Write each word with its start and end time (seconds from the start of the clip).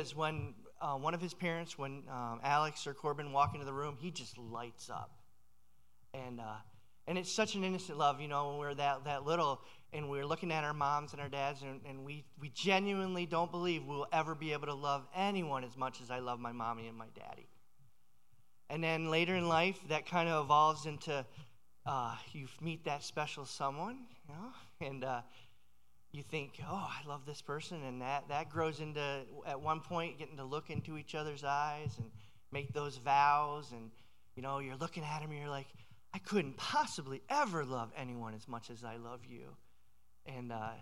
is 0.00 0.16
when 0.16 0.54
uh, 0.80 0.94
one 0.94 1.14
of 1.14 1.20
his 1.20 1.34
parents, 1.34 1.78
when 1.78 2.02
um, 2.10 2.40
Alex 2.42 2.86
or 2.86 2.94
Corbin 2.94 3.32
walk 3.32 3.54
into 3.54 3.66
the 3.66 3.72
room, 3.72 3.96
he 4.00 4.10
just 4.10 4.36
lights 4.38 4.90
up. 4.90 5.12
And, 6.14 6.40
uh, 6.40 6.56
and 7.06 7.18
it's 7.18 7.30
such 7.30 7.54
an 7.54 7.62
innocent 7.62 7.98
love, 7.98 8.20
you 8.20 8.28
know, 8.28 8.48
when 8.48 8.58
we're 8.58 8.74
that, 8.74 9.04
that 9.04 9.24
little 9.24 9.60
and 9.92 10.08
we're 10.08 10.26
looking 10.26 10.52
at 10.52 10.64
our 10.64 10.72
moms 10.72 11.12
and 11.12 11.20
our 11.20 11.28
dads, 11.28 11.62
and, 11.62 11.80
and 11.88 12.04
we, 12.04 12.24
we 12.40 12.48
genuinely 12.50 13.26
don't 13.26 13.50
believe 13.50 13.84
we'll 13.84 14.06
ever 14.12 14.34
be 14.34 14.52
able 14.52 14.66
to 14.66 14.74
love 14.74 15.06
anyone 15.14 15.64
as 15.64 15.76
much 15.76 16.00
as 16.00 16.10
I 16.10 16.20
love 16.20 16.38
my 16.38 16.52
mommy 16.52 16.86
and 16.86 16.96
my 16.96 17.08
daddy. 17.14 17.48
And 18.68 18.82
then 18.84 19.10
later 19.10 19.34
in 19.34 19.48
life, 19.48 19.80
that 19.88 20.06
kind 20.06 20.28
of 20.28 20.44
evolves 20.44 20.86
into 20.86 21.26
uh, 21.86 22.14
you 22.32 22.46
meet 22.60 22.84
that 22.84 23.02
special 23.02 23.44
someone, 23.44 23.98
you 24.28 24.34
know, 24.34 24.86
and 24.86 25.02
uh, 25.02 25.22
you 26.12 26.22
think, 26.22 26.60
oh, 26.68 26.88
I 26.90 27.08
love 27.08 27.24
this 27.26 27.40
person, 27.40 27.82
and 27.84 28.02
that, 28.02 28.28
that 28.28 28.50
grows 28.50 28.80
into, 28.80 29.22
at 29.46 29.60
one 29.60 29.80
point, 29.80 30.18
getting 30.18 30.36
to 30.38 30.44
look 30.44 30.70
into 30.70 30.96
each 30.96 31.14
other's 31.14 31.44
eyes 31.44 31.94
and 31.98 32.10
make 32.50 32.72
those 32.72 32.96
vows, 32.96 33.70
and, 33.72 33.90
you 34.34 34.42
know, 34.42 34.58
you're 34.58 34.76
looking 34.76 35.04
at 35.04 35.20
them, 35.20 35.30
and 35.30 35.38
you're 35.38 35.48
like, 35.48 35.68
I 36.12 36.18
couldn't 36.18 36.56
possibly 36.56 37.22
ever 37.28 37.64
love 37.64 37.92
anyone 37.96 38.34
as 38.34 38.48
much 38.48 38.70
as 38.70 38.82
I 38.82 38.96
love 38.96 39.20
you. 39.28 39.56
And, 40.26 40.50
uh, 40.52 40.72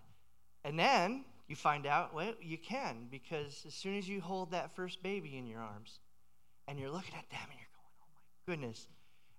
and 0.64 0.78
then 0.78 1.24
you 1.48 1.56
find 1.56 1.86
out, 1.86 2.14
well, 2.14 2.33
you 2.41 2.58
can, 2.58 3.08
because 3.10 3.64
as 3.66 3.74
soon 3.74 3.97
as 3.98 4.08
you 4.08 4.20
hold 4.20 4.52
that 4.52 4.74
first 4.74 5.02
baby 5.02 5.36
in 5.36 5.47
your 5.47 5.60
arms 5.60 6.00
and 6.66 6.78
you're 6.78 6.91
looking 6.91 7.14
at 7.14 7.28
them 7.30 7.41
and 7.50 7.58
you're 7.58 7.69
going, 7.74 7.92
oh 8.00 8.06
my 8.14 8.52
goodness. 8.52 8.88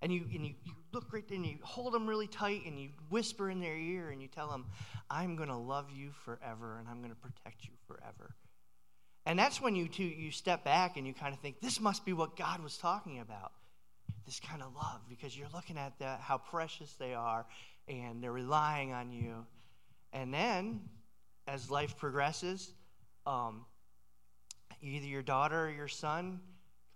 And 0.02 0.13
you, 0.13 0.21
and 0.34 0.45
you, 0.45 0.53
you 0.63 0.73
look 0.94 1.12
right 1.12 1.30
and 1.30 1.45
you 1.45 1.58
hold 1.62 1.94
them 1.94 2.08
really 2.08 2.27
tight 2.27 2.62
and 2.66 2.80
you 2.80 2.89
whisper 3.09 3.49
in 3.49 3.59
their 3.59 3.76
ear 3.76 4.09
and 4.09 4.22
you 4.22 4.27
tell 4.27 4.49
them, 4.49 4.66
I'm 5.09 5.35
going 5.35 5.49
to 5.49 5.58
love 5.58 5.88
you 5.94 6.12
forever 6.23 6.77
and 6.80 6.88
I'm 6.88 6.99
going 6.99 7.12
to 7.12 7.17
protect 7.17 7.66
you 7.66 7.72
forever. 7.88 8.35
And 9.25 9.38
that's 9.38 9.62
when 9.62 9.75
you, 9.75 9.88
too, 9.88 10.03
you 10.03 10.31
step 10.31 10.63
back 10.63 10.95
and 10.98 11.05
you 11.05 11.13
kind 11.13 11.34
of 11.34 11.39
think, 11.41 11.59
this 11.59 11.80
must 11.80 12.05
be 12.05 12.13
what 12.13 12.38
God 12.38 12.63
was 12.63 12.77
talking 12.77 13.20
about. 13.20 13.52
This 14.25 14.39
kind 14.39 14.61
of 14.61 14.73
love, 14.73 15.02
because 15.09 15.38
you're 15.38 15.50
looking 15.53 15.78
at 15.78 16.00
that, 16.00 16.22
how 16.22 16.38
precious 16.38 16.94
they 16.94 17.13
are 17.13 17.45
and 17.88 18.23
they're 18.23 18.31
relying 18.31 18.94
on 18.94 19.11
you. 19.11 19.45
And 20.13 20.34
then, 20.34 20.81
as 21.47 21.69
life 21.69 21.97
progresses, 21.97 22.72
um, 23.25 23.66
either 24.81 25.06
your 25.06 25.22
daughter 25.22 25.66
or 25.66 25.69
your 25.69 25.88
son 25.88 26.39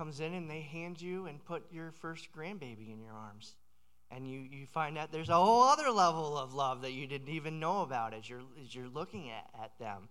comes 0.04 0.20
in 0.20 0.34
and 0.34 0.50
they 0.50 0.60
hand 0.60 1.02
you 1.02 1.28
and 1.28 1.44
put 1.46 1.64
your 1.72 1.90
first 2.02 2.28
grandbaby 2.38 2.92
in 2.92 3.00
your 3.00 3.14
arms. 3.14 3.56
And 4.12 4.28
you, 4.28 4.40
you 4.40 4.66
find 4.66 4.98
out 4.98 5.14
there's 5.14 5.30
a 5.30 5.34
whole 5.34 5.64
other 5.64 5.90
level 5.90 6.38
of 6.38 6.54
love 6.54 6.82
that 6.82 6.92
you 6.92 7.08
didn't 7.08 7.30
even 7.30 7.58
know 7.58 7.84
about 7.84 8.14
as 8.14 8.30
you're, 8.30 8.42
as 8.62 8.76
you're 8.76 8.90
looking 8.90 9.30
at, 9.30 9.48
at 9.64 9.80
them. 9.80 10.10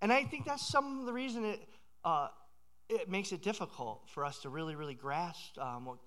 And 0.00 0.12
I 0.12 0.22
think 0.22 0.46
that's 0.46 0.64
some 0.64 1.00
of 1.00 1.06
the 1.06 1.12
reason 1.12 1.44
it, 1.44 1.60
uh, 2.04 2.28
it 2.88 3.10
makes 3.10 3.32
it 3.32 3.42
difficult 3.42 4.02
for 4.06 4.24
us 4.24 4.38
to 4.42 4.50
really, 4.50 4.76
really 4.76 4.94
grasp 4.94 5.58
um, 5.58 5.86
what, 5.86 5.98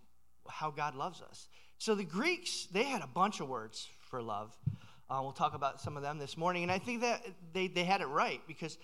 how 0.48 0.72
God 0.72 0.96
loves 0.96 1.22
us. 1.22 1.50
So 1.80 1.96
the 1.96 2.06
Greeks, 2.06 2.70
they 2.72 2.84
had 2.84 3.02
a 3.02 3.08
bunch 3.08 3.42
of 3.42 3.50
words 3.50 3.90
for 4.09 4.22
love. 4.22 4.58
Uh, 5.09 5.20
we'll 5.22 5.34
talk 5.34 5.53
about 5.53 5.81
some 5.81 5.98
of 5.98 6.02
them 6.02 6.18
this 6.18 6.38
morning. 6.38 6.64
And 6.64 6.72
I 6.72 6.80
think 6.80 7.02
that 7.02 7.25
they, 7.52 7.68
they 7.68 7.84
had 7.84 8.00
it 8.00 8.08
right 8.08 8.40
because 8.48 8.78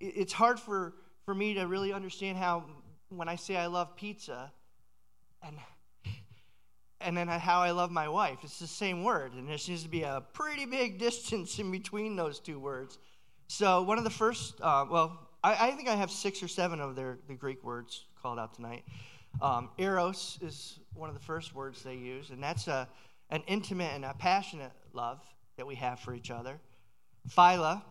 it's 0.00 0.32
hard 0.32 0.58
for, 0.58 0.94
for 1.26 1.34
me 1.34 1.52
to 1.52 1.66
really 1.66 1.92
understand 1.92 2.38
how, 2.38 2.64
when 3.16 3.28
I 3.28 3.36
say 3.36 3.56
I 3.56 3.66
love 3.66 3.96
pizza, 3.96 4.52
and, 5.42 5.56
and 7.00 7.16
then 7.16 7.28
how 7.28 7.60
I 7.60 7.70
love 7.70 7.90
my 7.90 8.08
wife, 8.08 8.38
it's 8.42 8.58
the 8.58 8.66
same 8.66 9.04
word. 9.04 9.32
And 9.34 9.48
there 9.48 9.58
seems 9.58 9.82
to 9.82 9.88
be 9.88 10.02
a 10.02 10.22
pretty 10.32 10.66
big 10.66 10.98
distance 10.98 11.58
in 11.58 11.70
between 11.70 12.16
those 12.16 12.40
two 12.40 12.58
words. 12.58 12.98
So, 13.46 13.82
one 13.82 13.98
of 13.98 14.04
the 14.04 14.10
first, 14.10 14.60
uh, 14.62 14.86
well, 14.90 15.28
I, 15.42 15.68
I, 15.68 15.70
think 15.72 15.88
I 15.88 15.94
have 15.94 16.10
six 16.10 16.42
or 16.42 16.48
seven 16.48 16.80
of 16.80 16.96
their, 16.96 17.18
the 17.28 17.34
Greek 17.34 17.62
words 17.62 18.06
called 18.20 18.38
out 18.38 18.54
tonight. 18.54 18.84
Um, 19.42 19.70
eros 19.78 20.38
is 20.40 20.78
one 20.94 21.08
of 21.10 21.14
the 21.14 21.20
first 21.20 21.54
words 21.54 21.82
they 21.82 21.96
use, 21.96 22.30
and 22.30 22.42
that's 22.42 22.68
a, 22.68 22.88
an 23.30 23.42
intimate 23.46 23.92
and 23.94 24.04
a 24.04 24.14
passionate 24.14 24.72
love 24.92 25.20
that 25.56 25.66
we 25.66 25.74
have 25.74 26.00
for 26.00 26.14
each 26.14 26.30
other. 26.30 26.58
Philia, 27.28 27.82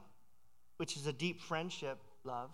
which 0.78 0.97
is 0.97 1.07
a 1.07 1.13
deep 1.13 1.41
friendship 1.41 2.00
love. 2.23 2.50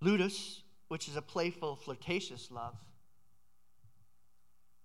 Ludus, 0.00 0.62
which 0.88 1.08
is 1.08 1.16
a 1.16 1.22
playful, 1.22 1.76
flirtatious 1.76 2.50
love. 2.50 2.76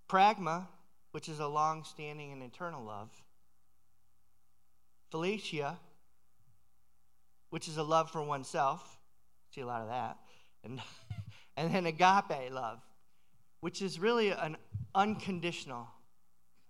Pragma, 0.09 0.67
which 1.11 1.29
is 1.29 1.39
a 1.39 1.47
long 1.47 1.83
standing 1.83 2.31
and 2.33 2.43
eternal 2.43 2.83
love. 2.83 3.09
Philautia, 5.11 5.77
which 7.49 7.67
is 7.67 7.77
a 7.77 7.83
love 7.83 8.11
for 8.11 8.21
oneself. 8.21 8.99
See 9.53 9.61
a 9.61 9.65
lot 9.65 9.81
of 9.81 9.87
that. 9.87 10.17
And, 10.63 10.81
and 11.57 11.73
then 11.73 11.85
agape 11.85 12.51
love, 12.51 12.81
which 13.61 13.81
is 13.81 13.99
really 13.99 14.31
an 14.31 14.57
unconditional 14.93 15.87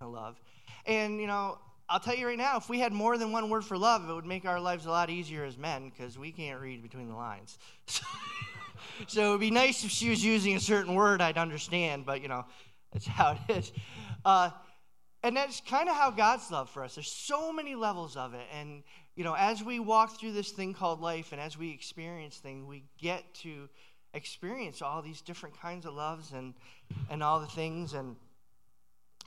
love. 0.01 0.39
And, 0.85 1.19
you 1.19 1.27
know, 1.27 1.57
I'll 1.87 1.99
tell 1.99 2.15
you 2.15 2.25
right 2.25 2.37
now, 2.37 2.57
if 2.57 2.67
we 2.67 2.79
had 2.79 2.93
more 2.93 3.17
than 3.17 3.31
one 3.31 3.49
word 3.49 3.63
for 3.63 3.77
love, 3.77 4.09
it 4.09 4.13
would 4.13 4.25
make 4.25 4.45
our 4.45 4.59
lives 4.59 4.87
a 4.87 4.89
lot 4.89 5.11
easier 5.11 5.45
as 5.45 5.55
men 5.57 5.89
because 5.89 6.17
we 6.17 6.31
can't 6.31 6.59
read 6.59 6.81
between 6.81 7.07
the 7.07 7.15
lines. 7.15 7.59
so 9.07 9.27
it 9.27 9.29
would 9.29 9.39
be 9.39 9.51
nice 9.51 9.83
if 9.83 9.91
she 9.91 10.09
was 10.09 10.23
using 10.23 10.55
a 10.55 10.59
certain 10.59 10.95
word 10.95 11.21
I'd 11.21 11.37
understand, 11.37 12.05
but, 12.05 12.21
you 12.21 12.27
know, 12.27 12.45
that's 12.91 13.05
how 13.05 13.37
it 13.47 13.57
is. 13.57 13.71
Uh, 14.23 14.49
and 15.21 15.37
that's 15.37 15.61
kind 15.61 15.87
of 15.87 15.95
how 15.95 16.09
God's 16.09 16.49
love 16.49 16.71
for 16.71 16.83
us. 16.83 16.95
There's 16.95 17.11
so 17.11 17.53
many 17.53 17.75
levels 17.75 18.17
of 18.17 18.33
it. 18.33 18.47
And, 18.57 18.81
you 19.15 19.23
know, 19.23 19.35
as 19.35 19.63
we 19.63 19.79
walk 19.79 20.19
through 20.19 20.31
this 20.31 20.51
thing 20.51 20.73
called 20.73 21.01
life 21.01 21.33
and 21.33 21.41
as 21.41 21.55
we 21.57 21.71
experience 21.71 22.37
things, 22.37 22.65
we 22.65 22.83
get 22.99 23.31
to 23.35 23.69
experience 24.15 24.81
all 24.81 25.03
these 25.03 25.21
different 25.21 25.59
kinds 25.59 25.85
of 25.85 25.93
loves 25.93 26.31
and, 26.31 26.55
and 27.11 27.21
all 27.21 27.39
the 27.39 27.47
things. 27.47 27.93
And, 27.93 28.15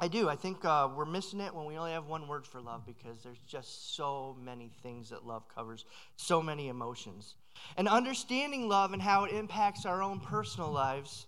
I 0.01 0.07
do. 0.09 0.29
I 0.29 0.37
think 0.37 0.65
uh, 0.65 0.89
we're 0.95 1.05
missing 1.05 1.41
it 1.41 1.53
when 1.53 1.67
we 1.67 1.77
only 1.77 1.91
have 1.91 2.07
one 2.07 2.29
word 2.29 2.47
for 2.47 2.61
love 2.61 2.87
because 2.87 3.23
there's 3.23 3.41
just 3.49 3.97
so 3.97 4.37
many 4.41 4.71
things 4.83 5.11
that 5.11 5.27
love 5.27 5.49
covers, 5.53 5.85
so 6.17 6.41
many 6.41 6.69
emotions. 6.69 7.35
And 7.77 7.89
understanding 7.89 8.69
love 8.69 8.93
and 8.93 9.03
how 9.03 9.25
it 9.25 9.33
impacts 9.33 9.85
our 9.85 10.03
own 10.03 10.21
personal 10.21 10.71
lives 10.71 11.27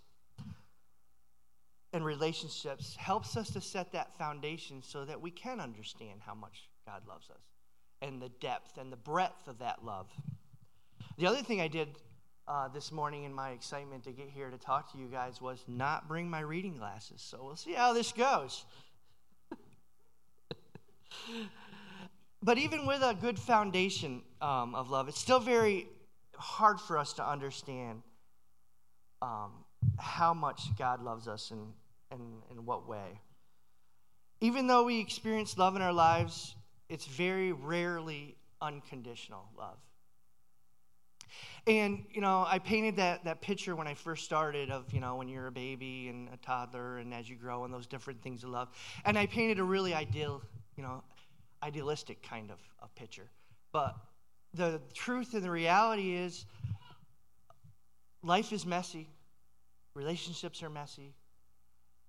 and 1.93 2.05
relationships 2.05 2.95
helps 2.95 3.37
us 3.37 3.51
to 3.51 3.61
set 3.61 3.91
that 3.93 4.17
foundation 4.17 4.83
so 4.83 5.05
that 5.05 5.21
we 5.21 5.33
can 5.33 5.59
understand 5.59 6.21
how 6.25 6.35
much 6.35 6.69
God 6.87 7.03
loves 7.09 7.29
us 7.31 7.43
and 8.01 8.23
the 8.23 8.29
depth 8.41 8.79
and 8.79 8.93
the 8.93 8.97
breadth 8.97 9.49
of 9.49 9.59
that 9.59 9.85
love. 9.85 10.07
The 11.19 11.27
other 11.27 11.43
thing 11.43 11.61
I 11.61 11.69
did 11.69 11.89
uh, 12.51 12.67
this 12.67 12.91
morning 12.91 13.23
in 13.23 13.33
my 13.33 13.51
excitement 13.51 14.03
to 14.03 14.11
get 14.11 14.29
here 14.29 14.51
to 14.51 14.59
talk 14.59 14.91
to 14.91 14.99
you 14.99 15.07
guys 15.07 15.41
was 15.41 15.63
not 15.69 16.09
bring 16.09 16.29
my 16.29 16.41
reading 16.41 16.77
glasses. 16.77 17.23
So 17.23 17.39
we'll 17.45 17.55
see 17.55 17.75
how 17.75 17.93
this 17.93 18.11
goes. 18.11 18.65
but 22.43 22.59
even 22.59 22.87
with 22.87 23.03
a 23.03 23.15
good 23.21 23.39
foundation 23.39 24.23
um, 24.43 24.75
of 24.75 24.91
love, 24.91 25.09
it's 25.09 25.21
still 25.21 25.39
very 25.39 25.87
hard 26.35 26.81
for 26.81 26.99
us 26.99 27.13
to 27.15 27.25
understand 27.25 28.03
um, 29.23 29.53
how 29.97 30.35
much 30.35 30.77
God 30.77 31.05
loves 31.05 31.29
us 31.29 31.53
and 31.53 31.73
in 32.11 32.67
what 32.67 32.89
way. 32.89 33.21
Even 34.41 34.67
though 34.67 34.83
we 34.85 34.99
experience 34.99 35.57
love 35.57 35.77
in 35.77 35.83
our 35.83 35.93
lives, 35.93 36.57
it's 36.89 37.07
very 37.07 37.53
rarely 37.53 38.35
unconditional 38.61 39.45
love. 39.57 39.79
And, 41.67 42.05
you 42.13 42.21
know, 42.21 42.45
I 42.49 42.59
painted 42.59 42.97
that, 42.97 43.25
that 43.25 43.41
picture 43.41 43.77
when 43.77 43.87
I 43.87 43.95
first 43.95 44.25
started 44.25 44.71
of, 44.71 44.93
you 44.93 45.01
know, 45.01 45.17
when 45.17 45.29
you're 45.29 45.47
a 45.47 45.53
baby 45.53 46.09
and 46.09 46.29
a 46.33 46.37
toddler 46.39 46.99
and 46.99 47.13
as 47.13 47.29
you 47.29 47.37
grow 47.37 47.65
and 47.65 47.73
those 47.73 47.87
different 47.87 48.23
things 48.23 48.45
of 48.45 48.51
love. 48.51 48.69
And 49.05 49.19
I 49.19 49.27
painted 49.27 49.59
a 49.59 49.65
really 49.65 49.95
ideal, 49.95 50.43
you 50.77 50.83
know, 50.83 51.03
idealistic 51.63 52.23
kind 52.23 52.51
of, 52.51 52.59
of 52.83 52.95
picture. 52.95 53.29
But 53.73 53.97
the 54.55 54.81
truth 54.95 55.35
and 55.35 55.43
the 55.43 55.51
reality 55.51 56.15
is 56.15 56.47
life 58.23 58.53
is 58.53 58.67
messy, 58.67 59.09
relationships 59.95 60.63
are 60.63 60.71
messy, 60.71 61.15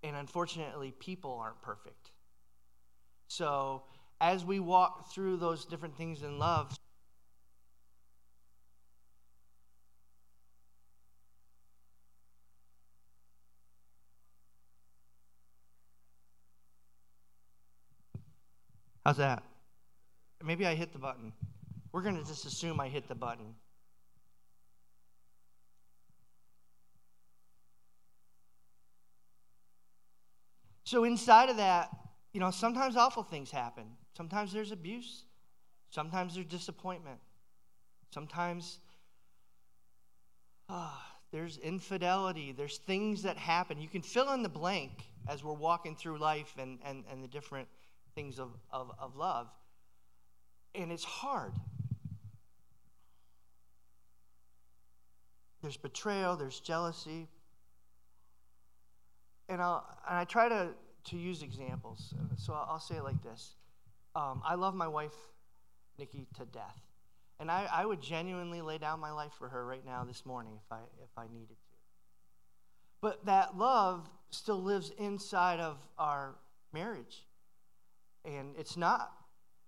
and 0.04 0.16
unfortunately, 0.16 0.94
people 1.00 1.38
aren't 1.42 1.62
perfect. 1.62 2.12
So 3.28 3.84
as 4.20 4.44
we 4.44 4.60
walk 4.60 5.14
through 5.14 5.38
those 5.38 5.66
different 5.66 5.96
things 5.96 6.24
in 6.24 6.40
love, 6.40 6.78
How's 19.06 19.18
that? 19.18 19.44
Maybe 20.44 20.66
I 20.66 20.76
hit 20.76 20.94
the 20.94 21.00
button. 21.00 21.34
We're 21.92 22.02
going 22.02 22.18
to 22.18 22.24
just 22.24 22.46
assume 22.46 22.80
I 22.80 22.88
hit 22.88 23.08
the 23.08 23.16
button. 23.16 23.56
So, 30.84 31.04
inside 31.04 31.50
of 31.50 31.58
that, 31.58 31.90
you 32.34 32.40
know, 32.40 32.52
sometimes 32.52 32.98
awful 32.98 33.24
things 33.24 33.50
happen. 33.50 33.86
Sometimes 34.16 34.52
there's 34.52 34.72
abuse. 34.72 35.24
Sometimes 35.90 36.36
there's 36.36 36.48
disappointment. 36.48 37.20
Sometimes 38.14 38.80
ah, 40.72 41.06
there's 41.32 41.58
infidelity, 41.58 42.52
there's 42.52 42.78
things 42.78 43.24
that 43.24 43.38
happen. 43.38 43.82
You 43.82 43.90
can 43.90 44.02
fill 44.02 44.32
in 44.34 44.42
the 44.42 44.50
blank 44.50 44.92
as 45.28 45.44
we're 45.44 45.54
walking 45.54 45.96
through 45.96 46.18
life 46.18 46.56
and, 46.58 46.80
and, 46.84 47.04
and 47.12 47.24
the 47.24 47.28
different 47.28 47.68
things 48.16 48.40
of, 48.40 48.50
of, 48.72 48.92
of 49.00 49.16
love. 49.16 49.48
And 50.76 50.92
it's 50.92 51.04
hard. 51.04 51.54
There's 55.62 55.78
betrayal, 55.78 56.36
there's 56.36 56.60
jealousy. 56.60 57.28
And, 59.50 59.62
I'll, 59.62 59.86
and 60.10 60.18
I 60.18 60.24
try 60.24 60.50
to, 60.50 60.70
to 61.06 61.18
use 61.18 61.44
examples. 61.44 62.14
So 62.38 62.54
I'll, 62.54 62.68
I'll 62.72 62.80
say 62.80 62.96
it 62.96 63.04
like 63.04 63.22
this 63.24 63.56
um, 64.16 64.42
I 64.46 64.56
love 64.56 64.76
my 64.76 64.88
wife, 64.88 65.16
Nikki, 65.98 66.28
to 66.38 66.46
death. 66.46 66.80
And 67.40 67.50
I, 67.50 67.68
I 67.72 67.86
would 67.86 68.02
genuinely 68.02 68.62
lay 68.62 68.78
down 68.78 69.00
my 69.00 69.12
life 69.12 69.32
for 69.38 69.50
her 69.50 69.66
right 69.66 69.86
now 69.86 70.04
this 70.04 70.26
morning 70.26 70.54
if 70.64 70.72
I, 70.72 70.80
if 71.04 71.10
I 71.18 71.24
needed 71.34 71.50
to. 71.50 71.56
But 73.02 73.26
that 73.26 73.58
love 73.58 74.08
still 74.30 74.62
lives 74.62 74.92
inside 75.00 75.60
of 75.60 75.78
our 75.98 76.36
marriage. 76.72 77.26
And 78.26 78.56
it's 78.58 78.78
not 78.78 79.12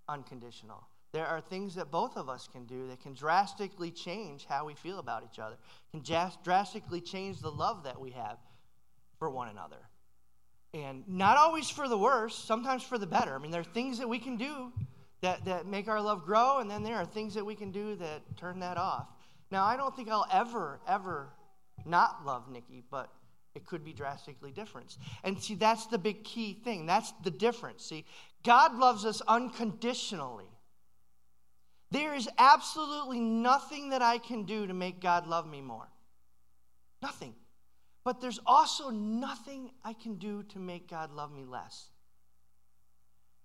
unconditional. 0.08 0.84
There 1.12 1.28
are 1.28 1.42
things 1.42 1.76
that 1.76 1.92
both 1.92 2.18
of 2.18 2.28
us 2.28 2.48
can 2.52 2.66
do 2.66 2.88
that 2.88 3.00
can 3.00 3.14
drastically 3.14 3.92
change 3.92 4.46
how 4.46 4.66
we 4.66 4.74
feel 4.74 5.00
about 5.00 5.24
each 5.32 5.40
other, 5.40 5.58
can 5.92 6.02
drastically 6.44 7.02
change 7.02 7.40
the 7.40 7.52
love 7.52 7.84
that 7.84 8.02
we 8.02 8.12
have 8.12 8.38
for 9.20 9.30
one 9.30 9.48
another. 9.48 9.78
And 10.74 11.08
not 11.08 11.38
always 11.38 11.70
for 11.70 11.88
the 11.88 11.98
worse, 11.98 12.36
sometimes 12.36 12.82
for 12.82 12.98
the 12.98 13.06
better. 13.06 13.36
I 13.36 13.38
mean, 13.38 13.52
there 13.52 13.62
are 13.62 13.64
things 13.64 14.00
that 14.00 14.10
we 14.10 14.18
can 14.18 14.38
do 14.38 14.74
that, 15.22 15.46
that 15.46 15.68
make 15.68 15.88
our 15.88 16.02
love 16.02 16.26
grow, 16.26 16.58
and 16.60 16.70
then 16.70 16.82
there 16.82 16.96
are 16.96 17.06
things 17.06 17.36
that 17.36 17.46
we 17.46 17.54
can 17.54 17.72
do 17.72 17.96
that 17.96 18.22
turn 18.36 18.60
that 18.62 18.78
off. 18.78 19.08
Now, 19.52 19.66
I 19.66 19.78
don't 19.78 19.96
think 19.96 20.10
I'll 20.10 20.28
ever, 20.32 20.80
ever 20.88 21.30
not 21.86 22.26
love 22.26 22.50
Nikki, 22.50 22.84
but 22.90 23.12
it 23.56 23.66
could 23.66 23.84
be 23.84 23.94
drastically 23.94 24.52
different. 24.52 24.98
And 25.24 25.42
see, 25.42 25.56
that's 25.56 25.86
the 25.86 25.98
big 25.98 26.24
key 26.24 26.54
thing. 26.54 26.86
That's 26.86 27.14
the 27.24 27.32
difference. 27.32 27.86
See, 27.86 28.06
God 28.44 28.76
loves 28.76 29.06
us 29.06 29.22
unconditionally. 29.28 30.50
There 31.92 32.16
is 32.16 32.28
absolutely 32.40 33.20
nothing 33.20 33.90
that 33.90 34.02
I 34.02 34.18
can 34.18 34.44
do 34.44 34.66
to 34.66 34.74
make 34.74 35.00
God 35.00 35.28
love 35.28 35.48
me 35.48 35.62
more. 35.62 35.88
Nothing. 37.02 37.36
But 38.04 38.20
there's 38.20 38.40
also 38.46 38.90
nothing 38.90 39.70
I 39.84 39.94
can 39.94 40.16
do 40.16 40.44
to 40.44 40.60
make 40.60 40.90
God 40.90 41.12
love 41.14 41.32
me 41.32 41.46
less. 41.46 41.90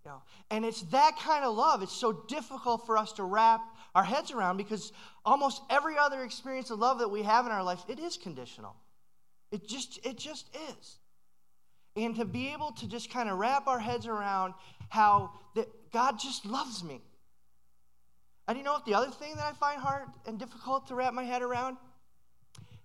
You 0.05 0.13
know, 0.13 0.23
and 0.51 0.65
it's 0.65 0.83
that 0.83 1.19
kind 1.19 1.45
of 1.45 1.55
love. 1.55 1.83
It's 1.83 1.93
so 1.93 2.25
difficult 2.29 2.87
for 2.87 2.97
us 2.97 3.13
to 3.15 3.25
wrap 3.25 3.61
our 3.95 4.05
heads 4.05 4.31
around 4.31 4.57
because 4.57 4.93
almost 5.25 5.61
every 5.69 5.99
other 5.99 6.25
experience 6.25 6.71
of 6.71 6.79
love 6.79 7.01
that 7.01 7.11
we 7.11 7.25
have 7.25 7.45
in 7.45 7.53
our 7.53 7.63
life, 7.63 7.85
it 7.89 7.99
is 7.99 8.17
conditional. 8.17 8.75
It 9.51 9.67
just, 9.67 10.05
it 10.05 10.19
just 10.19 10.49
is. 10.71 10.99
And 11.97 12.15
to 12.17 12.25
be 12.25 12.53
able 12.53 12.73
to 12.73 12.89
just 12.89 13.11
kind 13.11 13.29
of 13.29 13.39
wrap 13.39 13.67
our 13.67 13.79
heads 13.79 14.07
around 14.07 14.55
how 14.89 15.33
that 15.55 15.69
God 15.93 16.19
just 16.19 16.47
loves 16.47 16.85
me. 16.85 17.01
And 18.47 18.57
you 18.57 18.65
know 18.65 18.73
what? 18.73 18.87
The 18.87 18.95
other 18.95 19.11
thing 19.11 19.35
that 19.37 19.45
I 19.45 19.53
find 19.53 19.81
hard 19.81 20.09
and 20.27 20.39
difficult 20.39 20.87
to 20.89 20.95
wrap 20.95 21.13
my 21.13 21.25
head 21.25 21.43
around 21.43 21.77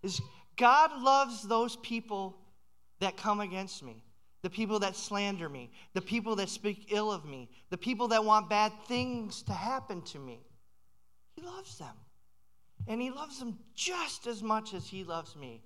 is 0.02 0.22
God 0.58 1.02
loves 1.02 1.44
those 1.44 1.78
people 1.78 2.38
that 3.00 3.18
come 3.18 3.40
against 3.40 3.84
me, 3.84 4.04
the 4.42 4.50
people 4.50 4.80
that 4.80 4.96
slander 4.96 5.48
me, 5.48 5.72
the 5.94 6.02
people 6.02 6.36
that 6.38 6.50
speak 6.50 6.88
ill 6.92 7.12
of 7.12 7.26
me, 7.26 7.50
the 7.70 7.78
people 7.78 8.10
that 8.10 8.24
want 8.24 8.50
bad 8.50 8.72
things 8.88 9.42
to 9.44 9.54
happen 9.54 10.02
to 10.02 10.20
me. 10.20 10.40
He 11.36 11.42
loves 11.42 11.78
them. 11.78 11.96
And 12.88 13.02
He 13.02 13.10
loves 13.10 13.40
them 13.40 13.58
just 13.74 14.28
as 14.28 14.44
much 14.44 14.74
as 14.74 14.88
He 14.88 15.04
loves 15.04 15.36
me. 15.36 15.62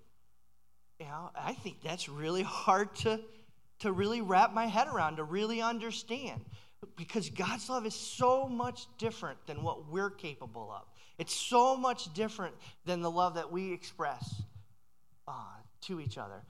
You 1.00 1.06
know, 1.06 1.30
I 1.36 1.54
think 1.54 1.82
that's 1.84 2.10
really 2.10 2.44
hard 2.44 2.96
to, 2.98 3.20
to 3.80 3.92
really 3.92 4.22
wrap 4.22 4.54
my 4.54 4.66
head 4.66 4.88
around, 4.88 5.18
to 5.18 5.24
really 5.24 5.62
understand 5.62 6.44
because 6.96 7.30
God's 7.30 7.70
love 7.70 7.86
is 7.86 7.94
so 7.94 8.48
much 8.48 8.88
different 8.98 9.38
than 9.48 9.64
what 9.64 9.90
we're 9.90 10.10
capable 10.10 10.72
of. 10.72 10.84
It's 11.18 11.36
so 11.36 11.76
much 11.76 12.14
different 12.14 12.56
than 12.86 13.02
the 13.02 13.12
love 13.12 13.36
that 13.36 13.52
we 13.52 13.74
express 13.74 14.42
uh, 15.28 15.32
to 15.82 16.00
each 16.00 16.18
other. 16.18 16.42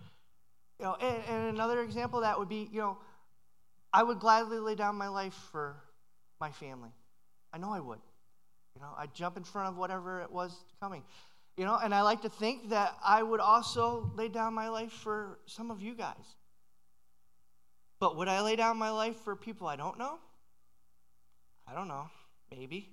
You 0.80 0.86
know, 0.86 0.96
and, 1.00 1.24
and 1.30 1.56
another 1.56 1.82
example 1.82 2.22
that 2.22 2.38
would 2.38 2.50
be, 2.50 2.70
you 2.72 2.80
know, 2.80 2.98
I 3.94 4.04
would 4.04 4.20
gladly 4.20 4.60
lay 4.60 4.76
down 4.76 4.96
my 4.96 5.08
life 5.08 5.34
for 5.52 5.78
my 6.40 6.52
family. 6.52 6.92
I 7.54 7.58
know 7.58 7.72
I 7.72 7.80
would. 7.80 8.00
You 8.76 8.82
know, 8.82 8.90
I'd 8.98 9.14
jump 9.14 9.38
in 9.38 9.44
front 9.44 9.70
of 9.70 9.78
whatever 9.78 10.22
it 10.22 10.32
was 10.32 10.56
coming. 10.80 11.04
You 11.58 11.66
know, 11.66 11.78
and 11.84 11.94
I 11.94 12.04
like 12.04 12.22
to 12.22 12.30
think 12.30 12.70
that 12.70 12.96
I 13.04 13.24
would 13.24 13.40
also 13.40 14.12
lay 14.16 14.30
down 14.30 14.54
my 14.54 14.70
life 14.70 14.92
for 14.92 15.40
some 15.48 15.72
of 15.72 15.82
you 15.82 15.96
guys. 15.96 16.36
But 18.00 18.16
would 18.16 18.28
I 18.28 18.42
lay 18.42 18.56
down 18.56 18.78
my 18.78 18.92
life 18.92 19.16
for 19.22 19.36
people 19.36 19.68
I 19.68 19.76
don't 19.76 19.98
know? 19.98 20.20
I 21.68 21.74
don't 21.74 21.88
know. 21.88 22.10
Maybe. 22.52 22.90